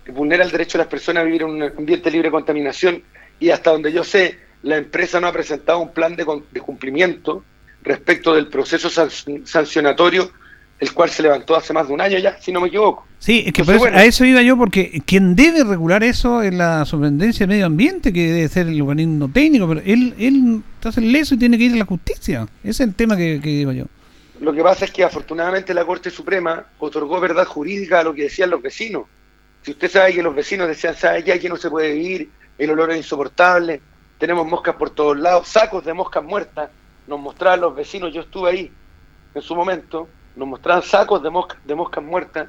[0.09, 3.03] vulnera el derecho de las personas a vivir en un ambiente libre de contaminación
[3.39, 7.45] y hasta donde yo sé, la empresa no ha presentado un plan de, de cumplimiento
[7.83, 10.33] respecto del proceso sancionatorio
[10.79, 13.07] el cual se levantó hace más de un año ya, si no me equivoco.
[13.19, 17.47] Sí, es que a eso iba yo, porque quien debe regular eso es la Superintendencia
[17.47, 21.39] de Medio Ambiente, que debe ser el organismo técnico, pero él, él está leso y
[21.39, 22.47] tiene que ir a la justicia.
[22.63, 23.87] Ese es el tema que, digo yo.
[24.41, 28.23] Lo que pasa es que afortunadamente la Corte Suprema otorgó verdad jurídica a lo que
[28.23, 29.07] decían los vecinos.
[29.63, 32.31] Si usted sabe que los vecinos decían, ¿sabe que aquí no se puede vivir?
[32.57, 33.81] El olor es insoportable,
[34.19, 36.71] tenemos moscas por todos lados, sacos de moscas muertas,
[37.09, 38.73] nos mostraban los vecinos, yo estuve ahí
[39.35, 40.09] en su momento,
[40.39, 42.49] nos mostraban sacos de, mosca, de moscas muertas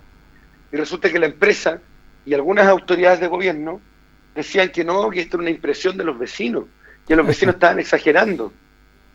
[0.71, 1.79] y resulta que la empresa
[2.25, 3.81] y algunas autoridades de gobierno
[4.35, 6.65] decían que no, que esto era una impresión de los vecinos,
[7.07, 8.53] que los vecinos estaban exagerando.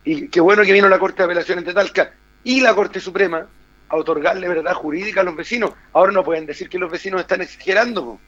[0.05, 3.47] Y qué bueno que vino la Corte de Apelaciones de Talca y la Corte Suprema
[3.89, 5.73] a otorgarle verdad jurídica a los vecinos.
[5.93, 8.19] Ahora no pueden decir que los vecinos están exagerando,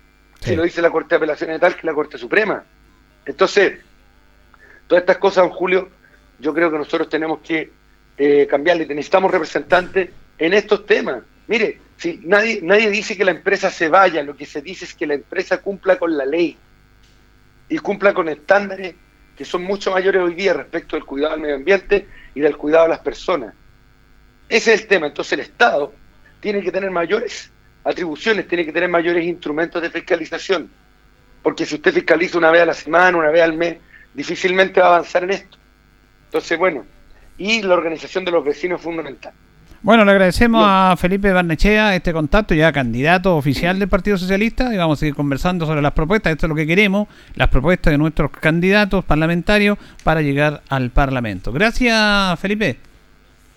[0.40, 2.64] si lo dice la Corte de Apelaciones de Talca y la Corte Suprema.
[3.24, 3.80] Entonces,
[4.86, 5.88] todas estas cosas, en Julio,
[6.38, 7.72] yo creo que nosotros tenemos que
[8.16, 8.86] eh, cambiarle.
[8.86, 11.22] Necesitamos representantes en estos temas.
[11.46, 14.94] Mire, si nadie, nadie dice que la empresa se vaya, lo que se dice es
[14.94, 16.56] que la empresa cumpla con la ley
[17.68, 18.94] y cumpla con estándares
[19.36, 22.84] que son mucho mayores hoy día respecto del cuidado del medio ambiente y del cuidado
[22.84, 23.54] de las personas.
[24.48, 25.06] Ese es el tema.
[25.06, 25.92] Entonces el Estado
[26.40, 27.50] tiene que tener mayores
[27.84, 30.70] atribuciones, tiene que tener mayores instrumentos de fiscalización.
[31.42, 33.76] Porque si usted fiscaliza una vez a la semana, una vez al mes,
[34.14, 35.58] difícilmente va a avanzar en esto.
[36.24, 36.86] Entonces, bueno,
[37.36, 39.34] y la organización de los vecinos es fundamental.
[39.86, 44.76] Bueno, le agradecemos a Felipe Barnechea este contacto, ya candidato oficial del Partido Socialista, y
[44.76, 46.32] vamos a seguir conversando sobre las propuestas.
[46.32, 51.52] Esto es lo que queremos, las propuestas de nuestros candidatos parlamentarios para llegar al Parlamento.
[51.52, 52.80] Gracias, Felipe.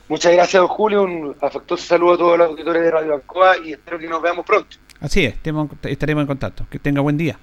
[0.07, 1.01] Muchas gracias, don Julio.
[1.01, 4.45] Un afectuoso saludo a todos los auditores de Radio Ancoa y espero que nos veamos
[4.45, 4.77] pronto.
[5.01, 5.33] Así es,
[5.81, 6.63] estaremos en contacto.
[6.69, 7.39] Que tenga buen día.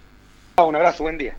[0.59, 1.37] Un abrazo, buen día.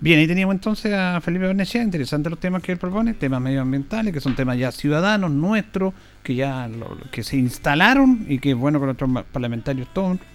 [0.00, 4.14] Bien, ahí teníamos entonces a Felipe Bernechea, interesantes los temas que él propone, temas medioambientales,
[4.14, 6.70] que son temas ya ciudadanos, nuestros, que ya
[7.10, 9.88] que se instalaron y que es bueno que nuestros parlamentarios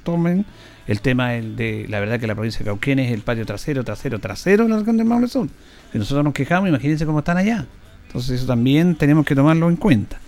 [0.03, 0.45] tomen.
[0.85, 4.19] El tema de la verdad que la provincia de Cauquén es el patio trasero, trasero,
[4.19, 5.47] trasero de la región del Maule Sur.
[5.93, 7.65] Si nosotros nos quejamos, imagínense cómo están allá.
[8.07, 10.19] Entonces eso también tenemos que tomarlo en cuenta.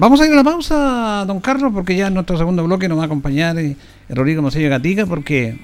[0.00, 2.96] Vamos a ir a la pausa, don Carlos, porque ya en nuestro segundo bloque nos
[2.96, 3.76] va a acompañar eh,
[4.08, 5.58] Rodrigo Mosello Gatica, porque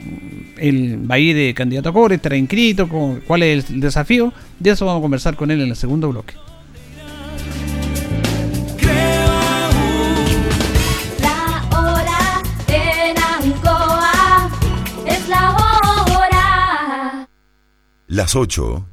[0.59, 4.35] él va a ir de candidato a cobre, estará inscrito, con, cuál es el desafío.
[4.59, 6.35] De eso vamos a conversar con él en el segundo bloque.
[18.07, 18.87] Las 8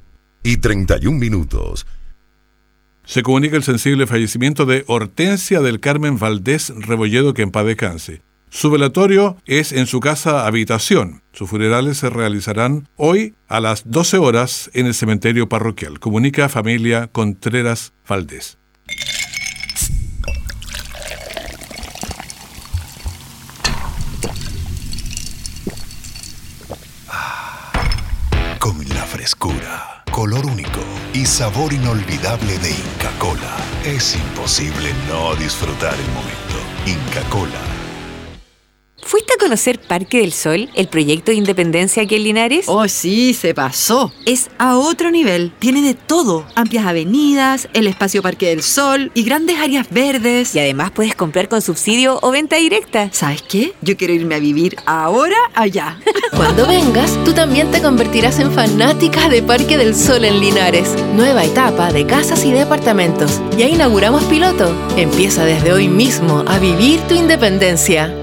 [0.44, 1.86] y 31 minutos
[3.06, 8.22] se comunica el sensible fallecimiento de Hortensia del Carmen Valdés Rebolledo, que en paz descanse.
[8.50, 11.24] Su velatorio es en su casa habitación.
[11.34, 16.00] Sus funerales se realizarán hoy a las 12 horas en el cementerio parroquial.
[16.00, 18.58] Comunica familia Contreras Valdés.
[28.60, 30.80] Con la frescura color único
[31.12, 33.58] y sabor inolvidable de Inca Cola.
[33.84, 36.56] Es imposible no disfrutar el momento.
[36.86, 37.83] Inca Cola ¿Fuiste a
[39.44, 42.66] conocer Parque del Sol, el proyecto de independencia aquí en Linares?
[42.68, 44.14] Oh, sí, se pasó.
[44.26, 45.52] Es a otro nivel.
[45.60, 46.46] Tiene de todo.
[46.56, 50.56] Amplias avenidas, el espacio Parque del Sol y grandes áreas verdes.
[50.56, 53.10] Y además puedes comprar con subsidio o venta directa.
[53.12, 53.74] ¿Sabes qué?
[53.82, 56.00] Yo quiero irme a vivir ahora allá.
[56.38, 60.96] Cuando vengas, tú también te convertirás en fanática de Parque del Sol en Linares.
[61.16, 63.42] Nueva etapa de casas y departamentos.
[63.58, 64.74] Ya inauguramos piloto.
[64.96, 68.23] Empieza desde hoy mismo a vivir tu independencia.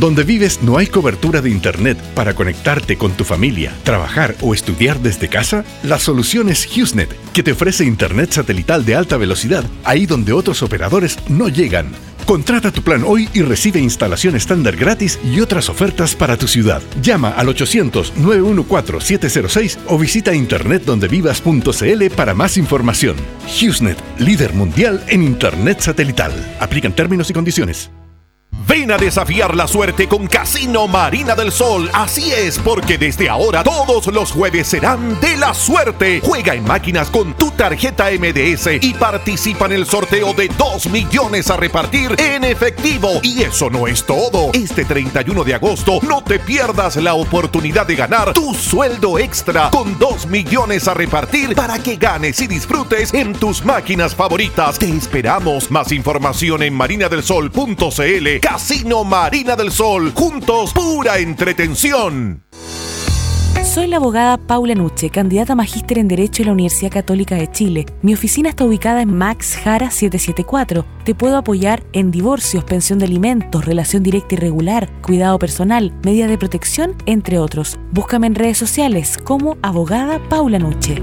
[0.00, 4.98] Donde vives no hay cobertura de Internet para conectarte con tu familia, trabajar o estudiar
[5.00, 5.64] desde casa.
[5.84, 10.64] La solución es HughesNet, que te ofrece Internet satelital de alta velocidad, ahí donde otros
[10.64, 11.92] operadores no llegan.
[12.26, 16.82] Contrata tu plan hoy y recibe instalación estándar gratis y otras ofertas para tu ciudad.
[17.00, 23.14] Llama al 800-914-706 o visita internetdondevivas.cl para más información.
[23.46, 26.32] HughesNet, líder mundial en Internet satelital.
[26.58, 27.92] Aplican términos y condiciones.
[28.66, 31.90] Ven a desafiar la suerte con Casino Marina del Sol.
[31.92, 36.20] Así es, porque desde ahora todos los jueves serán de la suerte.
[36.24, 41.50] Juega en máquinas con tu tarjeta MDS y participa en el sorteo de 2 millones
[41.50, 43.20] a repartir en efectivo.
[43.22, 44.50] Y eso no es todo.
[44.54, 49.98] Este 31 de agosto no te pierdas la oportunidad de ganar tu sueldo extra con
[49.98, 54.78] 2 millones a repartir para que ganes y disfrutes en tus máquinas favoritas.
[54.78, 55.70] Te esperamos.
[55.70, 60.12] Más información en marinadelsol.cl Casino Marina del Sol.
[60.14, 62.44] Juntos, pura entretención.
[63.64, 67.50] Soy la abogada Paula Nuche, candidata a magíster en Derecho en la Universidad Católica de
[67.50, 67.86] Chile.
[68.02, 70.84] Mi oficina está ubicada en Max Jara 774.
[71.04, 76.28] Te puedo apoyar en divorcios, pensión de alimentos, relación directa y regular, cuidado personal, medidas
[76.28, 77.78] de protección, entre otros.
[77.92, 81.02] Búscame en redes sociales como abogada Paula Nuche.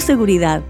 [0.00, 0.62] seguridad.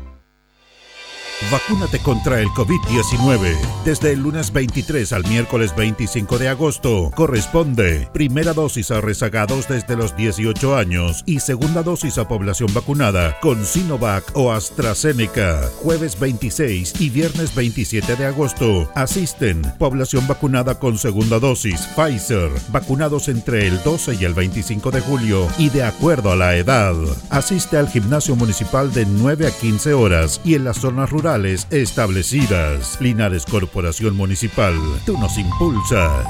[1.53, 3.57] Vacúnate contra el COVID-19.
[3.85, 9.95] Desde el lunes 23 al miércoles 25 de agosto corresponde primera dosis a rezagados desde
[9.95, 15.61] los 18 años y segunda dosis a población vacunada con Sinovac o AstraZeneca.
[15.83, 23.29] Jueves 26 y viernes 27 de agosto asisten población vacunada con segunda dosis Pfizer, vacunados
[23.29, 26.95] entre el 12 y el 25 de julio y de acuerdo a la edad.
[27.29, 31.34] Asiste al gimnasio municipal de 9 a 15 horas y en las zonas rurales
[31.71, 33.01] establecidas.
[33.01, 34.75] Linares Corporación Municipal,
[35.05, 36.27] tú nos impulsas.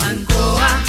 [0.00, 0.82] Ancoa,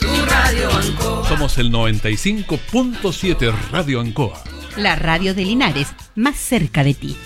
[0.00, 1.28] tu radio Ancoa.
[1.28, 4.42] Somos el 95.7 Radio Ancoa.
[4.76, 7.16] La radio de Linares, más cerca de ti.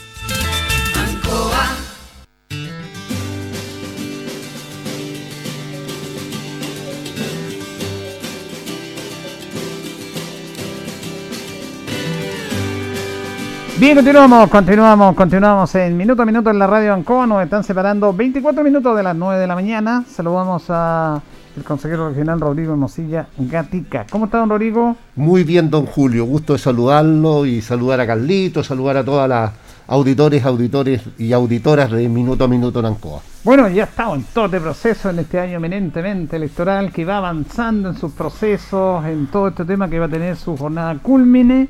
[13.78, 17.26] Bien, continuamos, continuamos, continuamos en minuto a minuto en la radio Ancoa.
[17.26, 20.02] Nos están separando 24 minutos de las 9 de la mañana.
[20.08, 21.20] Saludamos a
[21.54, 24.06] el consejero regional Rodrigo Mosilla Gatica.
[24.10, 24.96] ¿Cómo está, don Rodrigo?
[25.14, 26.24] Muy bien, don Julio.
[26.24, 29.52] Gusto de saludarlo y saludar a Carlito, saludar a todas las
[29.88, 33.20] auditores, auditores y auditoras de Minuto a Minuto en Ancoa.
[33.44, 37.90] Bueno, ya estamos en todo este proceso en este año eminentemente electoral que va avanzando
[37.90, 41.68] en sus procesos, en todo este tema que va a tener su jornada culmine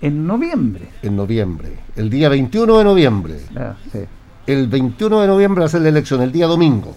[0.00, 0.88] en noviembre.
[1.02, 1.70] En noviembre.
[1.96, 3.40] El día 21 de noviembre.
[3.56, 4.00] Ah, sí.
[4.46, 6.96] El 21 de noviembre va a ser la elección, el día domingo.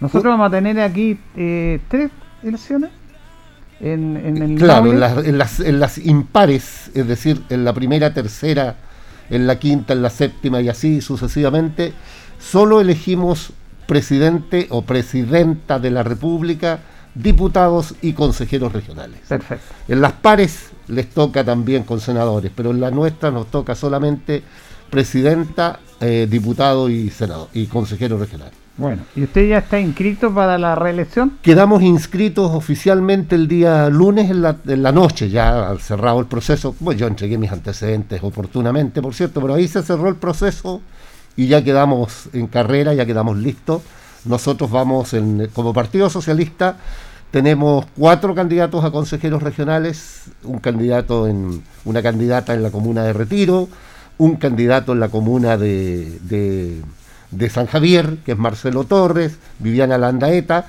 [0.00, 2.10] Nosotros vamos a tener aquí eh, tres
[2.42, 2.90] elecciones.
[3.80, 4.94] En, en el Claro, Maule.
[4.94, 8.76] en las, en, las, en las impares, es decir, en la primera, tercera,
[9.28, 11.92] en la quinta, en la séptima y así sucesivamente,
[12.38, 13.52] solo elegimos
[13.86, 16.78] presidente o presidenta de la República,
[17.14, 19.20] diputados y consejeros regionales.
[19.28, 19.74] Perfecto.
[19.88, 24.42] En las pares les toca también con senadores, pero en la nuestra nos toca solamente
[24.90, 28.50] presidenta, eh, diputado y senador y consejero regional.
[28.76, 31.38] Bueno, ¿y usted ya está inscrito para la reelección?
[31.42, 36.26] Quedamos inscritos oficialmente el día lunes en la, en la noche, ya al cerrado el
[36.26, 36.74] proceso.
[36.80, 40.80] Bueno, yo entregué mis antecedentes oportunamente, por cierto, pero ahí se cerró el proceso
[41.36, 43.82] y ya quedamos en carrera, ya quedamos listos.
[44.24, 45.14] Nosotros vamos,
[45.52, 46.76] como Partido Socialista,
[47.30, 53.12] tenemos cuatro candidatos a consejeros regionales, un candidato en una candidata en la comuna de
[53.12, 53.68] Retiro,
[54.18, 56.82] un candidato en la comuna de
[57.50, 60.66] San Javier, que es Marcelo Torres, Viviana Landaeta,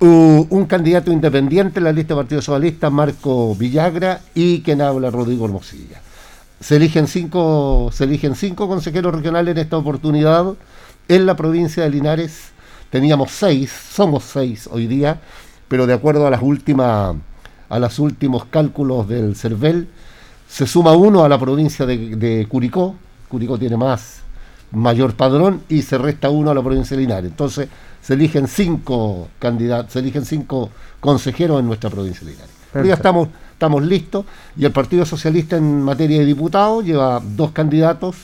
[0.00, 5.10] uh, un candidato independiente en la lista del Partido Socialista, Marco Villagra, y quien habla,
[5.10, 6.00] Rodrigo Hermosilla.
[6.60, 10.54] Se eligen cinco, se eligen cinco consejeros regionales en esta oportunidad
[11.08, 12.52] en la provincia de Linares.
[12.90, 15.20] Teníamos seis, somos seis hoy día,
[15.68, 17.16] pero de acuerdo a las últimas
[17.68, 19.88] a los últimos cálculos del CERVEL,
[20.48, 22.94] se suma uno a la provincia de, de Curicó,
[23.28, 24.20] Curicó tiene más,
[24.72, 27.30] mayor padrón, y se resta uno a la provincia de Linares.
[27.30, 27.68] Entonces
[28.00, 30.70] se eligen cinco candidatos, se eligen cinco
[31.00, 32.54] consejeros en nuestra provincia de Linares.
[32.72, 34.24] Pero ya estamos, estamos listos,
[34.56, 38.16] y el Partido Socialista en materia de diputados lleva dos candidatos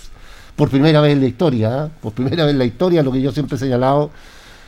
[0.54, 1.90] por primera vez en la historia, ¿eh?
[2.00, 4.10] por primera vez en la historia, lo que yo siempre he señalado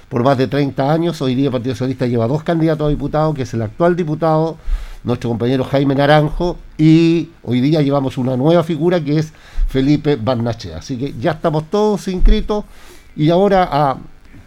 [0.08, 1.20] por más de 30 años.
[1.22, 4.56] Hoy día el Partido Socialista lleva dos candidatos a diputados, que es el actual diputado,
[5.02, 9.32] nuestro compañero Jaime Naranjo, y hoy día llevamos una nueva figura que es
[9.68, 10.78] Felipe Barnachea.
[10.78, 12.64] Así que ya estamos todos inscritos
[13.16, 13.96] y ahora a,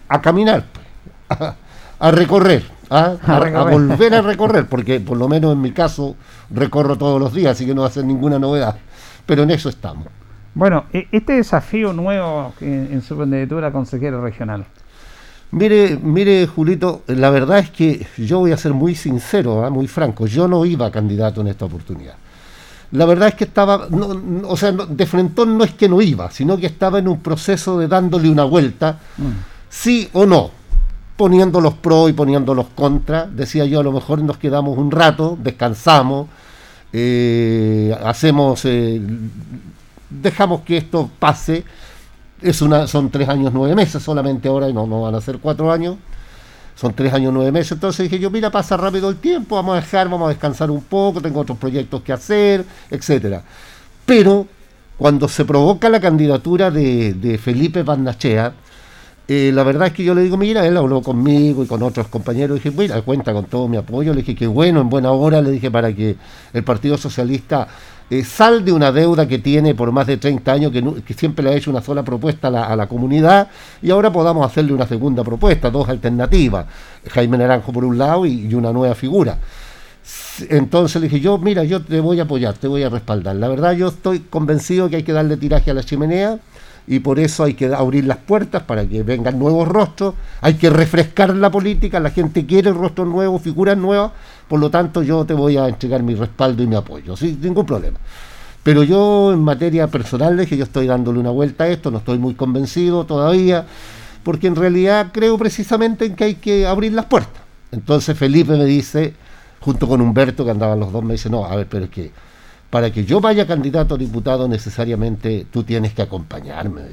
[0.09, 1.55] a caminar, pues, a,
[1.99, 3.15] a recorrer, ¿ah?
[3.25, 3.73] A a, a recorrer.
[3.89, 6.15] volver a recorrer, porque por lo menos en mi caso
[6.49, 8.77] recorro todos los días, así que no va a ser ninguna novedad.
[9.25, 10.07] Pero en eso estamos.
[10.53, 14.65] Bueno, e- este desafío nuevo en, en su candidatura a consejero regional.
[15.51, 19.69] Mire, mire, Julito, la verdad es que yo voy a ser muy sincero, ¿ah?
[19.69, 20.27] muy franco.
[20.27, 22.15] Yo no iba candidato en esta oportunidad.
[22.91, 25.87] La verdad es que estaba, no- no- o sea, no- de frentón no es que
[25.89, 28.99] no iba, sino que estaba en un proceso de dándole una vuelta,
[29.69, 30.51] sí o no,
[31.15, 33.33] poniendo los pros y poniendo los contras.
[33.35, 36.27] Decía yo, a lo mejor nos quedamos un rato, descansamos,
[36.93, 39.01] eh, hacemos, eh,
[40.09, 41.63] dejamos que esto pase.
[42.41, 45.39] Es una, son tres años, nueve meses solamente ahora, y no, no van a ser
[45.39, 45.95] cuatro años.
[46.75, 47.71] Son tres años, nueve meses.
[47.71, 50.83] Entonces dije yo, mira, pasa rápido el tiempo, vamos a dejar, vamos a descansar un
[50.83, 53.43] poco, tengo otros proyectos que hacer, etcétera.
[54.05, 54.45] Pero
[54.97, 58.53] cuando se provoca la candidatura de, de Felipe Barnachea,
[59.27, 62.07] eh, la verdad es que yo le digo, mira, él habló conmigo y con otros
[62.07, 65.41] compañeros, dije, mira, cuenta con todo mi apoyo, le dije que bueno, en buena hora,
[65.41, 66.15] le dije para que
[66.53, 67.67] el Partido Socialista
[68.09, 71.55] eh, salde una deuda que tiene por más de 30 años, que, siempre le ha
[71.55, 73.49] hecho una sola propuesta a la, a la comunidad,
[73.81, 76.65] y ahora podamos hacerle una segunda propuesta, dos alternativas,
[77.09, 79.37] Jaime Naranjo por un lado y, y una nueva figura.
[80.49, 83.35] Entonces le dije, yo, mira, yo te voy a apoyar, te voy a respaldar.
[83.35, 86.39] La verdad, yo estoy convencido que hay que darle tiraje a la chimenea
[86.87, 90.69] y por eso hay que abrir las puertas para que vengan nuevos rostros, hay que
[90.69, 94.13] refrescar la política, la gente quiere rostros nuevos, figuras nuevas,
[94.47, 97.65] por lo tanto yo te voy a entregar mi respaldo y mi apoyo, sin ningún
[97.65, 97.99] problema.
[98.63, 101.97] Pero yo en materia personal es que yo estoy dándole una vuelta a esto, no
[101.97, 103.65] estoy muy convencido todavía,
[104.23, 107.41] porque en realidad creo precisamente en que hay que abrir las puertas.
[107.71, 109.13] Entonces Felipe me dice,
[109.59, 112.11] junto con Humberto, que andaban los dos, me dice, no, a ver, pero es que
[112.69, 116.83] para que yo vaya candidato a diputado necesariamente tú tienes que acompañarme.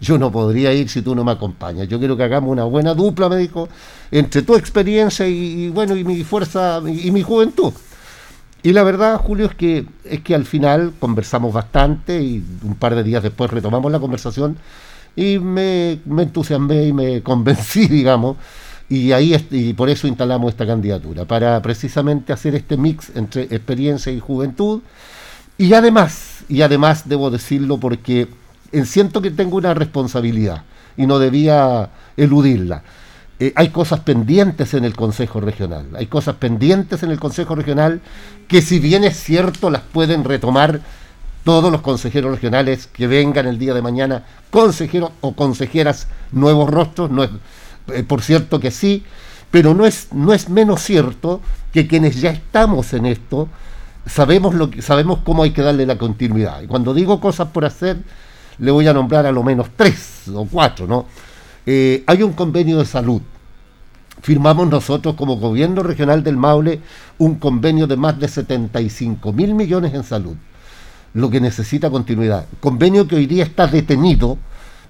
[0.00, 1.86] Yo no podría ir si tú no me acompañas.
[1.86, 3.68] Yo quiero que hagamos una buena dupla, me dijo,
[4.10, 7.72] entre tu experiencia y, y bueno, y mi fuerza y, y mi juventud.
[8.64, 12.94] Y la verdad, Julio, es que, es que al final conversamos bastante y un par
[12.94, 14.56] de días después retomamos la conversación
[15.16, 18.36] y me, me entusiasmé y me convencí, digamos,
[18.92, 24.12] y ahí y por eso instalamos esta candidatura, para precisamente hacer este mix entre experiencia
[24.12, 24.82] y juventud.
[25.56, 28.28] Y además, y además debo decirlo porque
[28.84, 30.64] siento que tengo una responsabilidad
[30.98, 31.88] y no debía
[32.18, 32.82] eludirla.
[33.40, 38.02] Eh, hay cosas pendientes en el Consejo Regional, hay cosas pendientes en el Consejo Regional
[38.46, 40.82] que si bien es cierto las pueden retomar
[41.44, 47.10] todos los consejeros regionales que vengan el día de mañana, consejeros o consejeras nuevos rostros,
[47.10, 47.26] no
[47.88, 49.04] eh, por cierto que sí,
[49.50, 51.40] pero no es, no es menos cierto
[51.72, 53.48] que quienes ya estamos en esto
[54.06, 56.62] sabemos, lo que, sabemos cómo hay que darle la continuidad.
[56.62, 57.98] Y cuando digo cosas por hacer,
[58.58, 61.06] le voy a nombrar a lo menos tres o cuatro, ¿no?
[61.66, 63.22] Eh, hay un convenio de salud.
[64.20, 66.80] Firmamos nosotros como gobierno regional del Maule
[67.18, 70.36] un convenio de más de 75 mil millones en salud,
[71.14, 72.46] lo que necesita continuidad.
[72.60, 74.38] Convenio que hoy día está detenido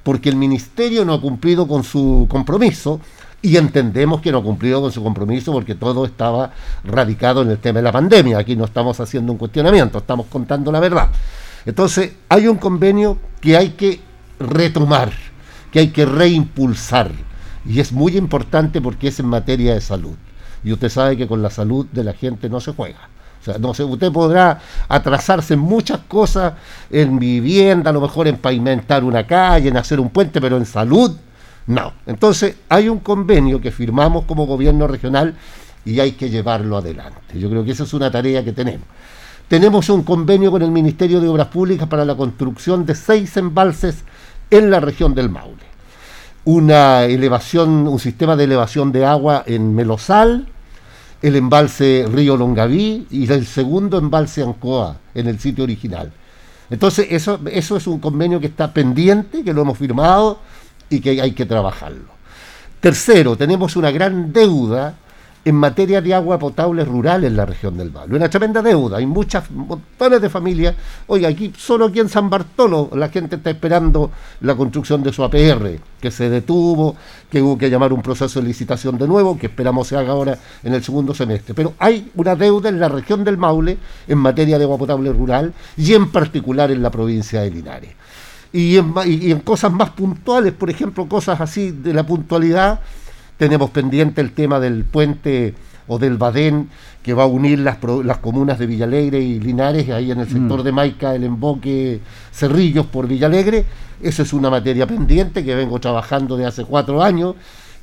[0.03, 3.01] porque el ministerio no ha cumplido con su compromiso
[3.41, 6.53] y entendemos que no ha cumplido con su compromiso porque todo estaba
[6.85, 8.39] radicado en el tema de la pandemia.
[8.39, 11.11] Aquí no estamos haciendo un cuestionamiento, estamos contando la verdad.
[11.67, 14.01] Entonces, hay un convenio que hay que
[14.39, 15.13] retomar,
[15.73, 17.11] que hay que reimpulsar.
[17.65, 20.17] Y es muy importante porque es en materia de salud.
[20.65, 23.09] Y usted sabe que con la salud de la gente no se juega.
[23.43, 26.55] O sea, no sé, usted podrá atrasarse en muchas cosas,
[26.91, 30.65] en vivienda, a lo mejor en pavimentar una calle, en hacer un puente, pero en
[30.65, 31.17] salud,
[31.67, 31.93] no.
[32.07, 35.35] Entonces, hay un convenio que firmamos como gobierno regional
[35.85, 37.39] y hay que llevarlo adelante.
[37.39, 38.87] Yo creo que esa es una tarea que tenemos.
[39.49, 44.05] Tenemos un convenio con el Ministerio de Obras Públicas para la construcción de seis embalses
[44.51, 45.65] en la región del Maule.
[46.45, 50.47] Una elevación, un sistema de elevación de agua en Melosal,
[51.23, 56.13] el embalse Río Longaví y el segundo embalse Ancoa en el sitio original.
[56.69, 60.41] Entonces, eso, eso es un convenio que está pendiente, que lo hemos firmado
[60.91, 62.11] y que hay que trabajarlo.
[62.81, 64.97] Tercero, tenemos una gran deuda
[65.45, 68.17] en materia de agua potable rural en la región del Maule.
[68.17, 68.99] Una tremenda deuda.
[68.99, 70.75] Hay muchas, montones de familias.
[71.09, 75.25] Oiga, aquí solo aquí en San Bartolo la gente está esperando la construcción de su
[75.25, 76.97] APR, que se detuvo,
[77.29, 80.39] que hubo que llamar un proceso de licitación de nuevo, que esperamos se haga ahora
[80.63, 81.55] en el segundo semestre.
[81.55, 85.53] Pero hay una deuda en la región del Maule en materia de agua potable rural
[85.77, 87.91] y en particular en la provincia de Linares.
[88.53, 92.81] Y en, y en cosas más puntuales, por ejemplo, cosas así de la puntualidad,
[93.43, 95.53] tenemos pendiente el tema del puente
[95.89, 96.69] o del Badén
[97.03, 97.79] que va a unir las,
[98.19, 100.63] comunas de Villalegre y Linares, ahí en el sector Mm.
[100.63, 102.01] de Maica, el emboque
[102.33, 103.65] Cerrillos por Villalegre.
[104.01, 107.35] Eso es una materia pendiente que vengo trabajando de hace cuatro años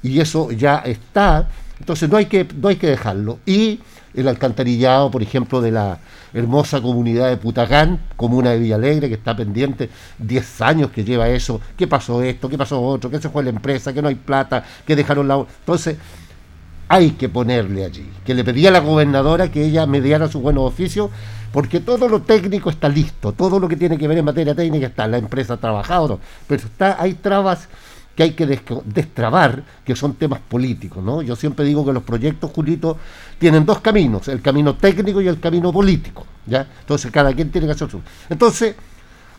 [0.01, 1.49] y eso ya está.
[1.77, 3.39] Entonces no hay que, no hay que dejarlo.
[3.45, 3.81] Y
[4.13, 5.99] el alcantarillado, por ejemplo, de la
[6.33, 9.89] hermosa comunidad de Putacán, comuna de Villalegre, que está pendiente,
[10.19, 13.49] 10 años que lleva eso, qué pasó esto, qué pasó otro, qué se fue la
[13.49, 15.35] empresa, que no hay plata, que dejaron la...
[15.37, 15.97] Entonces,
[16.87, 20.63] hay que ponerle allí, que le pedía a la gobernadora que ella mediara su buenos
[20.63, 21.11] oficios,
[21.51, 24.87] porque todo lo técnico está listo, todo lo que tiene que ver en materia técnica
[24.87, 27.67] está, la empresa ha trabajado, pero está, hay trabas
[28.19, 31.21] que hay que destrabar, que son temas políticos, ¿no?
[31.21, 32.97] Yo siempre digo que los proyectos, Julito,
[33.37, 36.67] tienen dos caminos, el camino técnico y el camino político, ¿ya?
[36.81, 38.01] Entonces cada quien tiene que hacer su...
[38.29, 38.75] Entonces,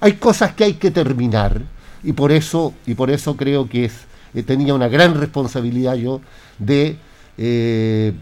[0.01, 1.61] hay cosas que hay que terminar,
[2.03, 3.93] y por eso, y por eso creo que es,
[4.33, 6.23] eh, tenía una gran responsabilidad yo
[6.59, 6.97] de
[7.37, 8.15] eh,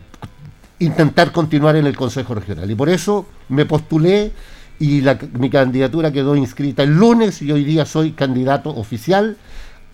[0.81, 2.69] intentar continuar en el Consejo Regional.
[2.69, 4.33] Y por eso me postulé
[4.81, 5.05] y
[5.39, 9.37] mi candidatura quedó inscrita el lunes y hoy día soy candidato oficial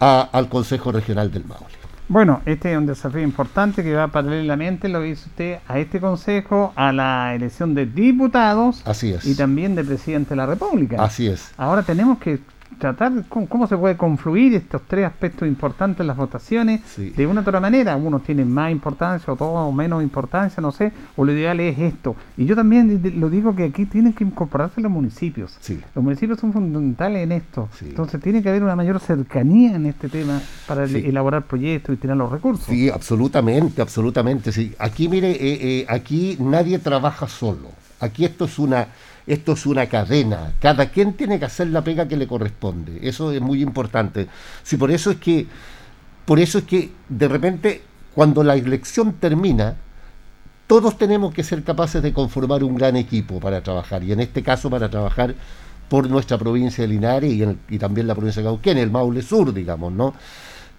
[0.04, 1.64] a- al Consejo Regional del Maule.
[2.06, 6.00] Bueno, este es un desafío importante que va paralelamente, lo que dice usted, a este
[6.00, 9.24] consejo, a la elección de diputados Así es.
[9.24, 11.02] y también de presidente de la República.
[11.02, 11.52] Así es.
[11.56, 12.40] Ahora tenemos que
[12.78, 17.40] tratar cómo, cómo se puede confluir estos tres aspectos importantes en las votaciones de una
[17.40, 17.96] u otra manera.
[17.96, 22.16] Unos tienen más importancia o todos menos importancia, no sé, o lo ideal es esto.
[22.36, 25.58] Y yo también lo digo que aquí tienen que incorporarse los municipios.
[25.94, 27.68] Los municipios son fundamentales en esto.
[27.82, 31.02] Entonces tiene que haber una mayor cercanía en este tema para Sí.
[31.06, 32.66] elaborar proyectos y tener los recursos.
[32.66, 34.52] Sí, absolutamente, absolutamente.
[34.52, 34.74] Sí.
[34.78, 35.38] Aquí, mire, eh,
[35.80, 37.68] eh, aquí nadie trabaja solo.
[38.00, 38.88] Aquí esto es una,
[39.26, 40.54] esto es una cadena.
[40.60, 42.98] Cada quien tiene que hacer la pega que le corresponde.
[43.02, 44.28] Eso es muy importante.
[44.62, 45.46] Sí, por eso es que,
[46.24, 47.82] por eso es que de repente,
[48.14, 49.76] cuando la elección termina,
[50.66, 54.02] todos tenemos que ser capaces de conformar un gran equipo para trabajar.
[54.04, 55.34] Y en este caso para trabajar
[55.88, 57.44] por nuestra provincia de Linares y,
[57.74, 60.14] y también la provincia de Cauquén, el Maule Sur, digamos, ¿no?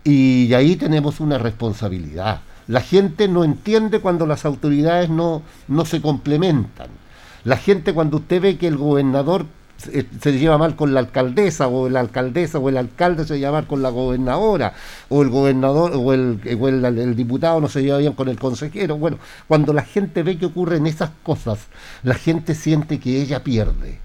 [0.04, 2.41] Y ahí tenemos una responsabilidad.
[2.68, 7.05] La gente no entiende cuando las autoridades no, no se complementan.
[7.46, 9.46] La gente cuando usted ve que el gobernador
[9.78, 13.68] se, lleva mal con la alcaldesa o la alcaldesa o el alcalde se lleva mal
[13.68, 14.74] con la gobernadora
[15.10, 18.39] o el gobernador o el, o el- el diputado no se lleva bien con el
[18.39, 18.98] consejero.
[18.98, 19.18] Bueno,
[19.48, 21.60] cuando la gente ve que ocurren esas cosas,
[22.04, 24.00] la gente siente que ella pierde.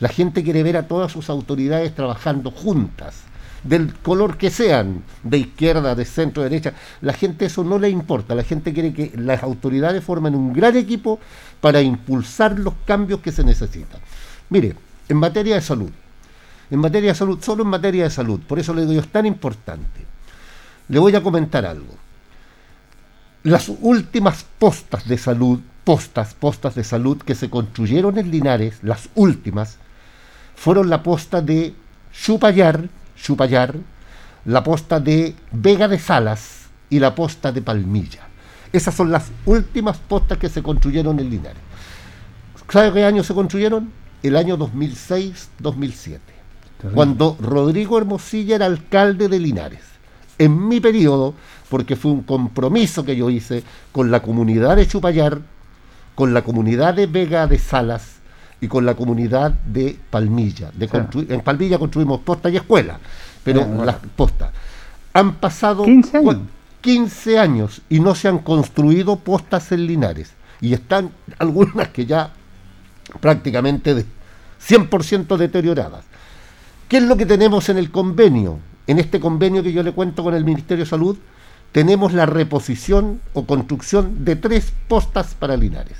[0.00, 3.22] La gente quiere ver a todas sus autoridades trabajando juntas,
[3.62, 6.74] del color que sean, de izquierda, de centro, de derecha.
[7.00, 10.76] La gente eso no le importa, la gente quiere que las autoridades formen un gran
[10.76, 11.18] equipo
[11.60, 14.00] para impulsar los cambios que se necesitan.
[14.48, 14.74] Mire,
[15.08, 15.90] en materia de salud,
[16.70, 19.26] en materia de salud, solo en materia de salud, por eso le digo es tan
[19.26, 20.06] importante.
[20.88, 21.94] Le voy a comentar algo.
[23.42, 29.08] Las últimas postas de salud, postas, postas de salud que se construyeron en Linares, las
[29.14, 29.78] últimas,
[30.54, 31.74] fueron la posta de
[32.12, 32.88] Chupayar,
[33.22, 33.76] Chupayar,
[34.44, 38.26] la posta de Vega de Salas y la posta de Palmilla.
[38.72, 41.62] Esas son las últimas postas que se construyeron en Linares.
[42.68, 43.92] ¿Sabe qué año se construyeron?
[44.22, 46.18] El año 2006-2007,
[46.94, 49.82] cuando Rodrigo Hermosilla era alcalde de Linares.
[50.38, 51.34] En mi periodo,
[51.68, 55.40] porque fue un compromiso que yo hice con la comunidad de Chupayar,
[56.14, 58.19] con la comunidad de Vega de Salas
[58.60, 60.70] y con la comunidad de Palmilla.
[60.74, 60.88] De
[61.28, 62.98] en Palmilla construimos postas y escuelas,
[63.42, 63.84] pero bueno.
[63.84, 64.50] las postas.
[65.12, 66.34] Han pasado 15 años.
[66.36, 66.40] cua-
[66.82, 70.32] 15 años y no se han construido postas en Linares.
[70.60, 72.32] Y están algunas que ya
[73.20, 74.04] prácticamente de
[74.66, 76.04] 100% deterioradas.
[76.88, 78.58] ¿Qué es lo que tenemos en el convenio?
[78.86, 81.16] En este convenio que yo le cuento con el Ministerio de Salud,
[81.72, 85.96] tenemos la reposición o construcción de tres postas para Linares.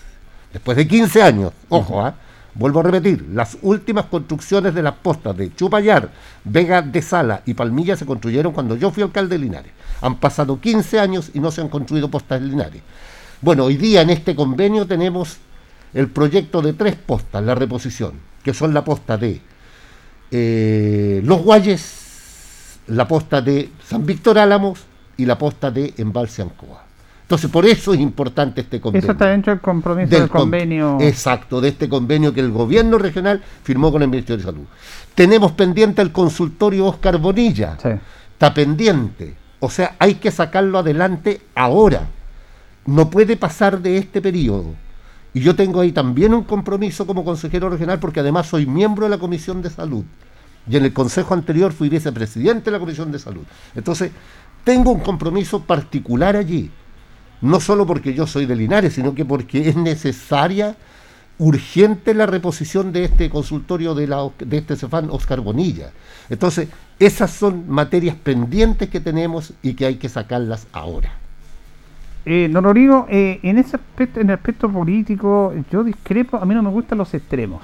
[0.52, 2.14] Después de 15 años, ojo, ¿ah?
[2.60, 6.10] Vuelvo a repetir, las últimas construcciones de las postas de Chupayar,
[6.44, 9.72] Vega de Sala y Palmilla se construyeron cuando yo fui alcalde de Linares.
[10.02, 12.82] Han pasado 15 años y no se han construido postas en Linares.
[13.40, 15.38] Bueno, hoy día en este convenio tenemos
[15.94, 18.12] el proyecto de tres postas, la reposición,
[18.44, 19.40] que son la posta de
[20.30, 24.80] eh, Los Guayes, la posta de San Víctor Álamos
[25.16, 26.89] y la posta de Embalse Ancoa.
[27.30, 29.04] Entonces, por eso es importante este convenio.
[29.04, 30.98] Eso está dentro del compromiso del, con- convenio.
[31.00, 34.64] Exacto, de este convenio que el gobierno regional firmó con el Ministerio de Salud.
[35.14, 37.76] Tenemos pendiente el consultorio Oscar Bonilla.
[38.32, 39.36] Está pendiente.
[39.60, 42.08] O sea, hay que sacarlo adelante ahora.
[42.84, 44.74] No puede pasar de este periodo.
[45.32, 49.10] Y yo tengo ahí también un compromiso como consejero regional porque además soy miembro de
[49.10, 50.02] la Comisión de Salud.
[50.68, 53.44] Y en el consejo anterior fui vicepresidente de la Comisión de Salud.
[53.76, 54.10] Entonces,
[54.64, 56.72] tengo un compromiso particular allí.
[57.42, 60.76] No solo porque yo soy de Linares, sino que porque es necesaria,
[61.38, 65.90] urgente la reposición de este consultorio de, la, de este Cefán Oscar Bonilla.
[66.28, 66.68] Entonces,
[66.98, 71.12] esas son materias pendientes que tenemos y que hay que sacarlas ahora.
[72.26, 76.54] Eh, don Rodrigo, eh, en ese aspecto, en el aspecto político, yo discrepo, a mí
[76.54, 77.62] no me gustan los extremos.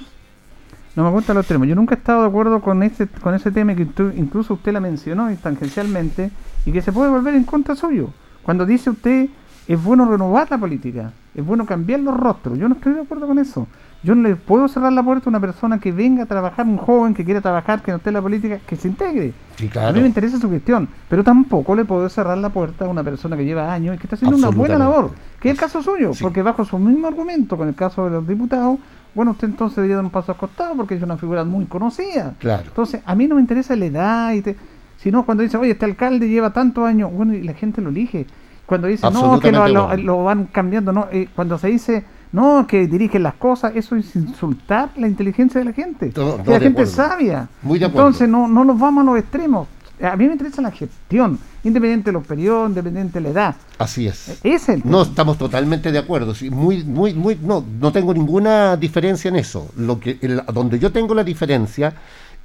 [0.97, 1.69] No me gustan los extremos.
[1.69, 4.81] Yo nunca he estado de acuerdo con ese, con ese tema que incluso usted la
[4.81, 6.31] mencionó tangencialmente
[6.65, 8.09] y que se puede volver en contra suyo.
[8.43, 9.29] Cuando dice usted,
[9.69, 12.59] es bueno renovar la política, es bueno cambiar los rostros.
[12.59, 13.67] Yo no estoy de acuerdo con eso.
[14.03, 16.77] Yo no le puedo cerrar la puerta a una persona que venga a trabajar, un
[16.77, 19.33] joven que quiera trabajar, que no esté en la política, que se integre.
[19.57, 22.89] Sí, A mí me interesa su gestión, pero tampoco le puedo cerrar la puerta a
[22.89, 25.11] una persona que lleva años y que está haciendo una buena labor,
[25.41, 28.29] que es el caso suyo, porque bajo su mismo argumento, con el caso de los
[28.29, 28.79] diputados,
[29.15, 32.35] bueno, usted entonces debería dar un paso al costado porque es una figura muy conocida.
[32.39, 32.65] Claro.
[32.69, 34.57] Entonces, a mí no me interesa la edad, y te-
[34.99, 38.27] sino cuando dice, oye, este alcalde lleva tantos años, bueno, y la gente lo elige.
[38.67, 43.23] Cuando dice, no, que lo, van cambiando, no, eh, cuando se dice, no, que dirigen
[43.23, 46.13] las cosas, eso es insultar la inteligencia de la gente.
[46.17, 47.49] No, la gente es sabia.
[47.63, 48.09] Muy de acuerdo.
[48.09, 49.69] Entonces, no, no nos vamos a los extremos.
[50.03, 53.57] A mí me interesa la gestión, independiente de los periodos, independiente de la edad.
[53.79, 54.39] Así es.
[54.45, 56.35] Es el No, estamos totalmente de acuerdo.
[56.35, 59.71] sí, muy, muy, muy, no, no tengo ninguna diferencia en eso.
[59.77, 61.95] Lo que, el- donde yo tengo la diferencia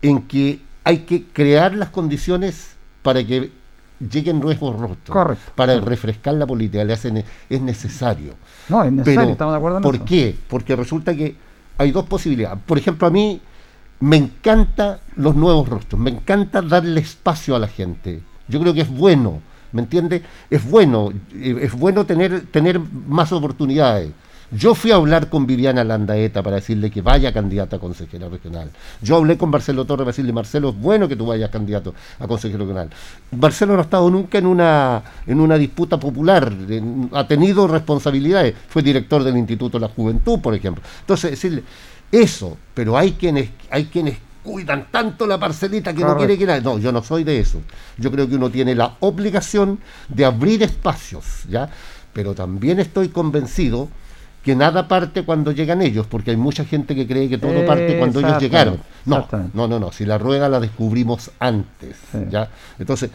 [0.02, 3.52] en que hay que crear las condiciones para que
[4.10, 5.52] lleguen nuevos rostros, Correcto.
[5.56, 8.34] para refrescar la política, le hacen, es necesario.
[8.70, 10.06] No, es necesario, Pero, estamos de acuerdo en ¿Por eso.
[10.06, 10.36] qué?
[10.48, 11.36] Porque resulta que
[11.78, 12.60] hay dos posibilidades.
[12.66, 13.42] Por ejemplo, a mí
[14.00, 18.22] me encanta los nuevos rostros, me encanta darle espacio a la gente.
[18.48, 19.42] Yo creo que es bueno,
[19.72, 20.24] ¿me entiende?
[20.50, 24.12] Es bueno, eh, es bueno tener, tener más oportunidades.
[24.54, 28.70] Yo fui a hablar con Viviana Landaeta para decirle que vaya candidata a consejera regional.
[29.02, 32.28] Yo hablé con Marcelo Torres para decirle, Marcelo, es bueno que tú vayas candidato a
[32.28, 32.90] consejero regional.
[33.32, 38.54] Marcelo no ha estado nunca en una, en una disputa popular, en- ha tenido responsabilidades.
[38.68, 40.84] Fue director del Instituto de la Juventud, por ejemplo.
[41.00, 41.64] Entonces, decirle,
[42.12, 46.62] eso, pero hay quienes, hay quienes cuidan tanto la parcelita que no quiere que nadie.
[46.62, 47.62] No, yo no soy de eso.
[47.98, 49.80] Yo creo que uno tiene la obligación
[50.10, 51.70] de abrir espacios, ¿ya?
[52.12, 53.88] Pero también estoy convencido
[54.44, 57.98] que nada parte cuando llegan ellos, porque hay mucha gente que cree que todo parte
[58.00, 58.80] cuando ellos llegaron.
[59.06, 61.98] No, no, no, no, si la rueda la descubrimos antes,
[62.30, 62.50] ¿ya?
[62.80, 63.12] Entonces,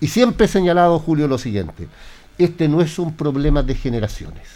[0.00, 1.88] y siempre he señalado, Julio, lo siguiente,
[2.38, 4.48] este no es un problema de generaciones.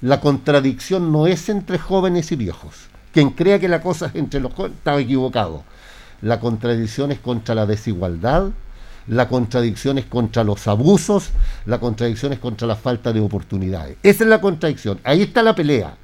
[0.00, 2.86] La contradicción no es entre jóvenes y viejos.
[3.12, 5.62] Quien crea que la cosa es entre los jóvenes está equivocado.
[6.22, 8.50] La contradicción es contra la desigualdad,
[9.08, 11.30] la contradicción es contra los abusos,
[11.66, 13.96] la contradicción es contra la falta de oportunidades.
[14.02, 14.98] Esa es la contradicción.
[15.04, 15.94] Ahí está la pelea.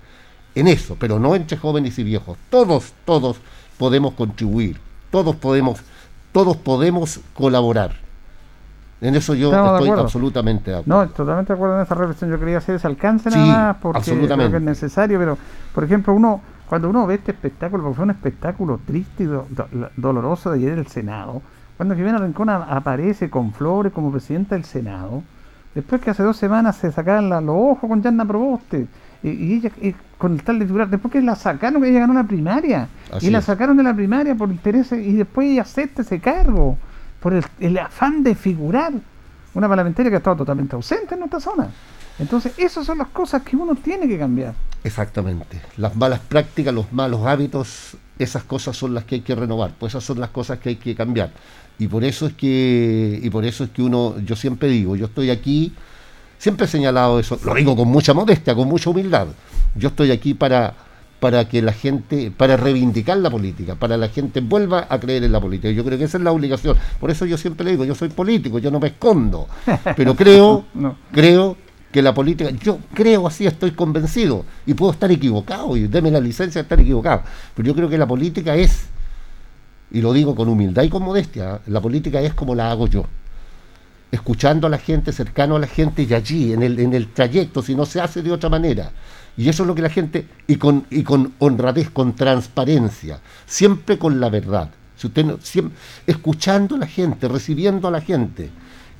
[0.54, 2.36] En eso, pero no entre jóvenes y viejos.
[2.50, 3.36] Todos, todos
[3.76, 4.78] podemos contribuir.
[5.10, 5.80] Todos podemos,
[6.32, 7.92] todos podemos colaborar.
[9.00, 11.02] En eso yo Estamos estoy absolutamente de acuerdo.
[11.04, 12.30] No, totalmente de acuerdo en esa reflexión.
[12.30, 15.38] Yo quería hacer ese alcance Sí, nada más porque creo que es necesario, pero
[15.72, 19.46] por ejemplo, uno cuando uno ve este espectáculo, porque fue un espectáculo triste y do-
[19.50, 21.40] do- doloroso de ayer del Senado,
[21.78, 25.22] cuando Jimena Rincón aparece con flores como presidenta del Senado,
[25.74, 28.86] después que hace dos semanas se sacaban los ojos con Yanna Proboste,
[29.22, 32.00] y, y ella y con el tal de figurar, después que la sacaron, que ella
[32.00, 33.44] ganó la primaria, Así y la es.
[33.46, 36.76] sacaron de la primaria por intereses, y después ella acepta ese cargo,
[37.20, 38.92] por el, el afán de figurar
[39.54, 41.68] una parlamentaria que ha estado totalmente ausente en nuestra zona.
[42.18, 44.54] Entonces, esas son las cosas que uno tiene que cambiar.
[44.82, 45.60] Exactamente.
[45.76, 49.92] Las malas prácticas, los malos hábitos, esas cosas son las que hay que renovar, pues
[49.92, 51.30] esas son las cosas que hay que cambiar.
[51.78, 55.06] Y por eso es que, y por eso es que uno, yo siempre digo, yo
[55.06, 55.72] estoy aquí,
[56.38, 59.28] siempre he señalado eso, lo digo con mucha modestia, con mucha humildad.
[59.76, 60.74] Yo estoy aquí para,
[61.20, 65.32] para que la gente, para reivindicar la política, para la gente vuelva a creer en
[65.32, 65.70] la política.
[65.70, 66.76] Yo creo que esa es la obligación.
[66.98, 69.46] Por eso yo siempre le digo, yo soy político, yo no me escondo.
[69.96, 70.96] Pero creo, No.
[71.12, 71.56] creo
[71.92, 76.20] que la política, yo creo así, estoy convencido, y puedo estar equivocado, y deme la
[76.20, 77.22] licencia de estar equivocado,
[77.54, 78.88] pero yo creo que la política es,
[79.90, 83.06] y lo digo con humildad y con modestia, la política es como la hago yo,
[84.10, 87.62] escuchando a la gente, cercano a la gente y allí, en el, en el trayecto,
[87.62, 88.90] si no se hace de otra manera.
[89.36, 93.98] Y eso es lo que la gente, y con, y con honradez, con transparencia, siempre
[93.98, 94.70] con la verdad.
[94.96, 95.70] Si usted no- siem-
[96.06, 98.50] escuchando a la gente, recibiendo a la gente.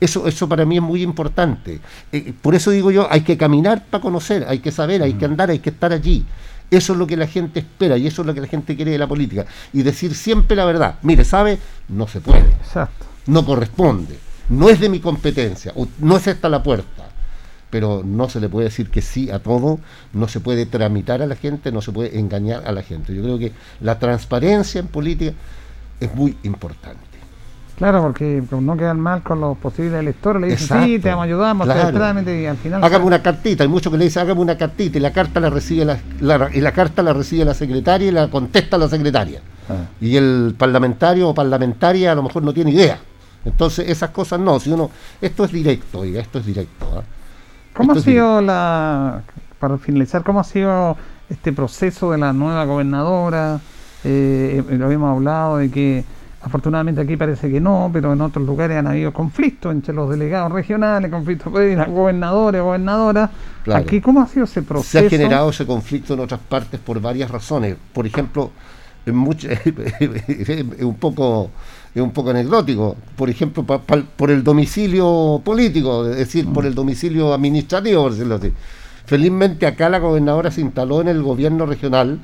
[0.00, 1.80] Eso, eso para mí es muy importante.
[2.12, 5.24] Eh, por eso digo yo, hay que caminar para conocer, hay que saber, hay que
[5.24, 6.24] andar, hay que estar allí.
[6.70, 8.90] Eso es lo que la gente espera y eso es lo que la gente quiere
[8.90, 9.46] de la política.
[9.72, 10.96] Y decir siempre la verdad.
[11.02, 11.58] Mire, ¿sabe?
[11.88, 12.50] No se puede.
[12.62, 13.06] Exacto.
[13.26, 14.18] No corresponde.
[14.50, 15.72] No es de mi competencia.
[15.98, 17.08] No es esta la puerta.
[17.70, 19.78] Pero no se le puede decir que sí a todo.
[20.12, 23.14] No se puede tramitar a la gente, no se puede engañar a la gente.
[23.14, 25.32] Yo creo que la transparencia en política
[26.00, 27.07] es muy importante.
[27.78, 31.26] Claro, porque no quedan mal con los posibles electores, le dicen, sí, te vamos a
[31.26, 31.96] ayudar, claro.
[31.96, 32.82] trámite", y al final...
[32.82, 35.48] Hágame una cartita, hay muchos que le dicen hágame una cartita y la carta la
[35.48, 39.40] recibe la, la- y la carta la recibe la secretaria y la contesta la secretaria.
[39.70, 39.86] Ah.
[40.00, 42.98] Y el parlamentario o parlamentaria a lo mejor no tiene idea.
[43.44, 46.84] Entonces esas cosas no, si uno, esto es directo, oiga, esto es directo.
[46.96, 47.02] ¿ah?
[47.74, 49.22] ¿Cómo ha Esto sido la,
[49.60, 50.96] para finalizar, cómo ha sido
[51.30, 53.60] este proceso de la nueva gobernadora?
[54.02, 56.04] Eh, eh, lo habíamos hablado de que
[56.42, 60.52] afortunadamente aquí parece que no, pero en otros lugares han habido conflictos entre los delegados
[60.52, 63.30] regionales, conflictos con los gobernadores, gobernadoras.
[63.64, 63.82] Claro.
[63.82, 65.06] Aquí, ¿cómo ha sido ese Se proceso?
[65.06, 67.76] ha generado ese conflicto en otras partes por varias razones.
[67.92, 68.50] Por ejemplo,
[69.06, 71.50] en much- es un poco
[71.94, 72.96] es un poco anecdótico.
[73.16, 78.12] Por ejemplo, pa- pa- por el domicilio político, es decir, por el domicilio administrativo, por
[78.12, 78.52] decirlo así.
[79.06, 82.18] Felizmente acá la gobernadora se instaló en el gobierno regional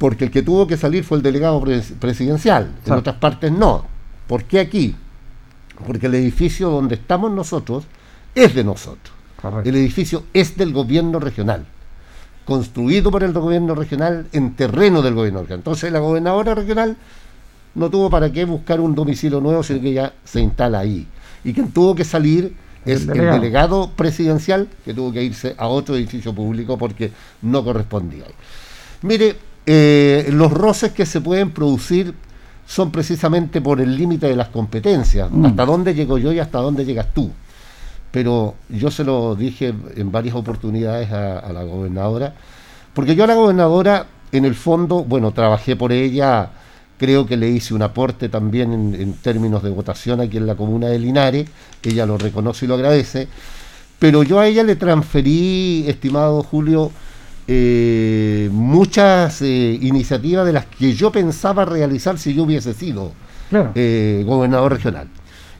[0.00, 2.72] porque el que tuvo que salir fue el delegado pres- presidencial.
[2.86, 3.84] En otras partes no.
[4.26, 4.96] ¿Por qué aquí?
[5.86, 7.84] Porque el edificio donde estamos nosotros
[8.34, 9.14] es de nosotros.
[9.64, 11.66] El edificio es del gobierno regional,
[12.46, 15.60] construido por el gobierno regional en terreno del gobierno regional.
[15.60, 16.96] Entonces la gobernadora regional
[17.74, 21.06] no tuvo para qué buscar un domicilio nuevo, sino que ya se instala ahí.
[21.44, 22.54] Y quien tuvo que salir
[22.86, 23.38] es El el delegado.
[23.40, 28.24] delegado, presidencial, que tuvo que irse a otro edificio público porque no correspondía.
[29.02, 29.36] Mire,
[29.66, 32.14] eh, los roces que se pueden producir
[32.66, 35.46] son precisamente por el límite de las competencias, Mm.
[35.46, 37.30] hasta dónde llego yo y hasta dónde llegas tú.
[38.10, 42.34] Pero yo se lo dije en varias oportunidades a, a la gobernadora,
[42.94, 46.50] porque yo a la gobernadora, en el fondo, bueno, trabajé por ella,
[46.98, 50.54] creo que le hice un aporte también en, en términos de votación aquí en la
[50.56, 51.48] comuna de Linares,
[51.82, 53.26] ella lo reconoce y lo agradece,
[53.98, 56.90] pero yo a ella le transferí, estimado Julio,
[57.46, 63.12] eh, muchas eh, iniciativas de las que yo pensaba realizar si yo hubiese sido
[63.48, 63.72] Claro.
[63.74, 65.08] eh, gobernador regional.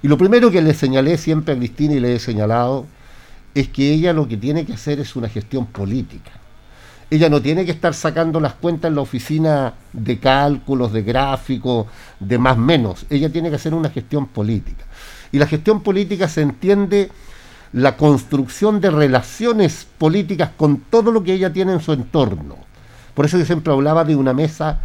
[0.03, 2.87] Y lo primero que le señalé siempre a Cristina y le he señalado
[3.55, 6.31] es que ella lo que tiene que hacer es una gestión política.
[7.11, 11.87] Ella no tiene que estar sacando las cuentas en la oficina de cálculos, de gráficos,
[12.21, 13.05] de más menos.
[13.11, 14.85] Ella tiene que hacer una gestión política.
[15.33, 17.11] Y la gestión política se entiende
[17.73, 22.57] la construcción de relaciones políticas con todo lo que ella tiene en su entorno.
[23.15, 24.81] Por eso yo siempre hablaba de una mesa,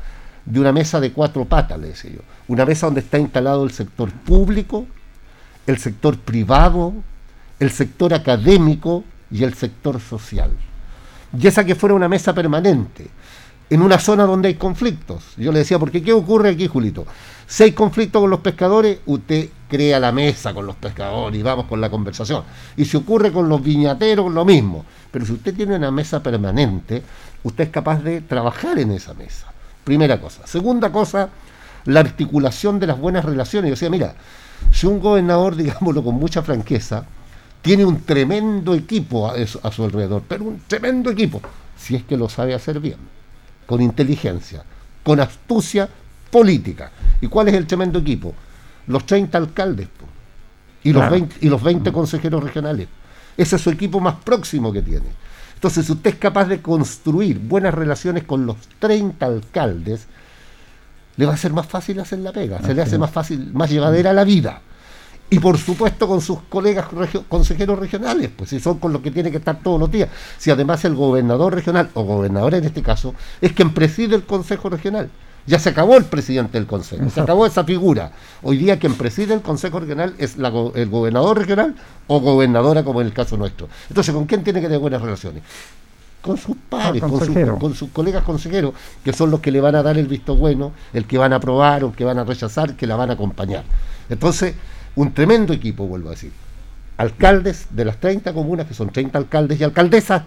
[0.46, 2.22] de una mesa de cuatro patas, le decía yo.
[2.48, 4.86] Una mesa donde está instalado el sector público,
[5.66, 6.94] el sector privado,
[7.60, 10.52] el sector académico y el sector social.
[11.38, 13.08] Y esa que fuera una mesa permanente,
[13.70, 15.24] en una zona donde hay conflictos.
[15.38, 17.06] Yo le decía, porque ¿qué ocurre aquí, Julito?
[17.48, 21.66] Si hay conflicto con los pescadores, usted crea la mesa con los pescadores y vamos
[21.66, 22.44] con la conversación.
[22.76, 24.86] Y si ocurre con los viñateros, lo mismo.
[25.12, 27.04] Pero si usted tiene una mesa permanente,
[27.44, 29.48] usted es capaz de trabajar en esa mesa.
[29.84, 30.46] Primera cosa.
[30.48, 31.30] Segunda cosa,
[31.86, 33.70] la articulación de las buenas relaciones.
[33.70, 34.16] Yo decía, mira,
[34.72, 37.06] si un gobernador, digámoslo con mucha franqueza,
[37.62, 41.42] tiene un tremendo equipo a, a su alrededor, pero un tremendo equipo,
[41.76, 42.98] si es que lo sabe hacer bien,
[43.66, 44.64] con inteligencia,
[45.04, 45.90] con astucia
[46.32, 46.92] política.
[47.22, 48.34] ¿Y cuál es el tremendo equipo?
[48.88, 50.06] Los 30 alcaldes po,
[50.84, 51.12] y, los Claro.
[51.12, 52.88] 20, y los 20 consejeros regionales.
[53.38, 55.08] Ese es su equipo más próximo que tiene.
[55.56, 60.06] Entonces, si usted es capaz de construir buenas relaciones con los 30 alcaldes,
[61.18, 63.70] le va a ser más fácil hacer la pega, se le hace más fácil, más
[63.70, 64.62] llevadera la vida.
[65.30, 69.10] Y por supuesto con sus colegas regio- consejeros regionales, pues si son con los que
[69.12, 70.10] tiene que estar todos los días.
[70.38, 74.70] Si además el gobernador regional, o gobernadora en este caso, es quien preside el consejo
[74.70, 75.10] regional.
[75.48, 78.12] Ya se acabó el presidente del consejo, se acabó esa figura.
[78.42, 81.76] Hoy día quien preside el consejo regional es la el gobernador regional
[82.08, 83.68] o gobernadora como en el caso nuestro.
[83.90, 85.44] Entonces, ¿con quién tiene que tener buenas relaciones?
[86.22, 87.12] Con sus pares, Con
[87.60, 88.74] con sus colegas consejeros,
[89.04, 91.36] que son los que le van a dar el visto bueno, el que van a
[91.36, 93.64] aprobar o el que van a rechazar, que la van a acompañar.
[94.10, 94.56] Entonces,
[94.96, 96.32] un tremendo equipo, vuelvo a decir.
[96.98, 100.24] Alcaldes de las 30 comunas, que son 30 alcaldes y alcaldesas,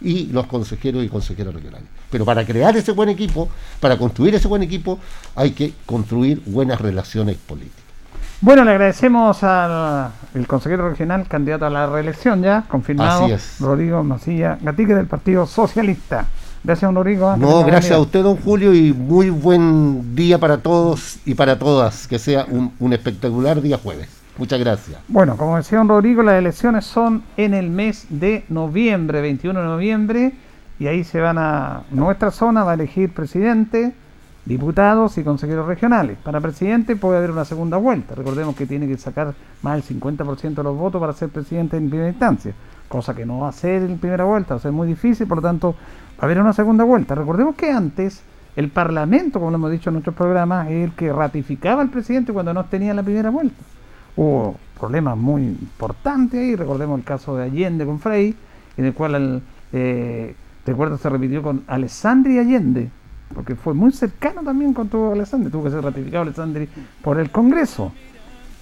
[0.00, 1.88] y los consejeros y consejeras regionales.
[2.10, 3.48] Pero para crear ese buen equipo,
[3.80, 4.98] para construir ese buen equipo,
[5.34, 7.82] hay que construir buenas relaciones políticas.
[8.40, 13.26] Bueno, le agradecemos al el consejero regional candidato a la reelección ya, confirmado.
[13.58, 16.26] Rodrigo Macilla Gatique del Partido Socialista.
[16.64, 17.34] Gracias, don Rodrigo.
[17.34, 21.58] que No, gracias a usted, don Julio, y muy buen día para todos y para
[21.58, 22.06] todas.
[22.06, 24.08] Que sea un, un espectacular día jueves.
[24.38, 25.00] Muchas gracias.
[25.08, 29.66] Bueno, como decía don Rodrigo, las elecciones son en el mes de noviembre, 21 de
[29.66, 30.32] noviembre,
[30.78, 31.82] y ahí se van a.
[31.90, 33.92] Nuestra zona va a elegir presidente,
[34.44, 36.18] diputados y consejeros regionales.
[36.22, 38.14] Para presidente puede haber una segunda vuelta.
[38.14, 41.90] Recordemos que tiene que sacar más del 50% de los votos para ser presidente en
[41.90, 42.54] primera instancia,
[42.88, 45.38] cosa que no va a ser en primera vuelta, va a ser muy difícil, por
[45.38, 45.74] lo tanto,
[46.18, 47.14] va a haber una segunda vuelta.
[47.14, 48.22] Recordemos que antes.
[48.56, 52.32] El Parlamento, como lo hemos dicho en nuestros programas, es el que ratificaba al presidente
[52.32, 53.62] cuando no tenía la primera vuelta
[54.18, 56.56] hubo problemas muy importantes ahí.
[56.56, 58.34] Recordemos el caso de Allende con Frey,
[58.76, 59.42] en el cual, el,
[59.72, 60.34] eh,
[60.66, 62.90] recuerdo, se repitió con Alessandri Allende,
[63.32, 65.50] porque fue muy cercano también con todo Alessandri.
[65.50, 66.68] Tuvo que ser ratificado Alessandri
[67.00, 67.92] por el Congreso.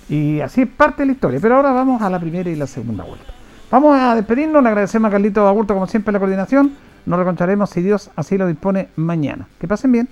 [0.09, 1.41] Y así es parte de la historia.
[1.41, 3.33] Pero ahora vamos a la primera y la segunda vuelta.
[3.71, 4.63] Vamos a despedirnos.
[4.63, 6.73] Le agradecemos a Carlito Agurto, como siempre, la coordinación.
[7.07, 9.49] Nos reconcharemos, si Dios así lo dispone, mañana.
[9.61, 10.09] Que pasen bien.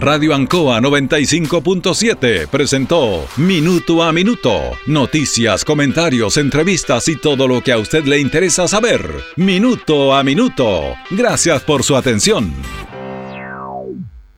[0.00, 4.58] Radio Ancoa 95.7 presentó Minuto a Minuto.
[4.86, 9.02] Noticias, comentarios, entrevistas y todo lo que a usted le interesa saber.
[9.36, 10.94] Minuto a Minuto.
[11.10, 12.50] Gracias por su atención.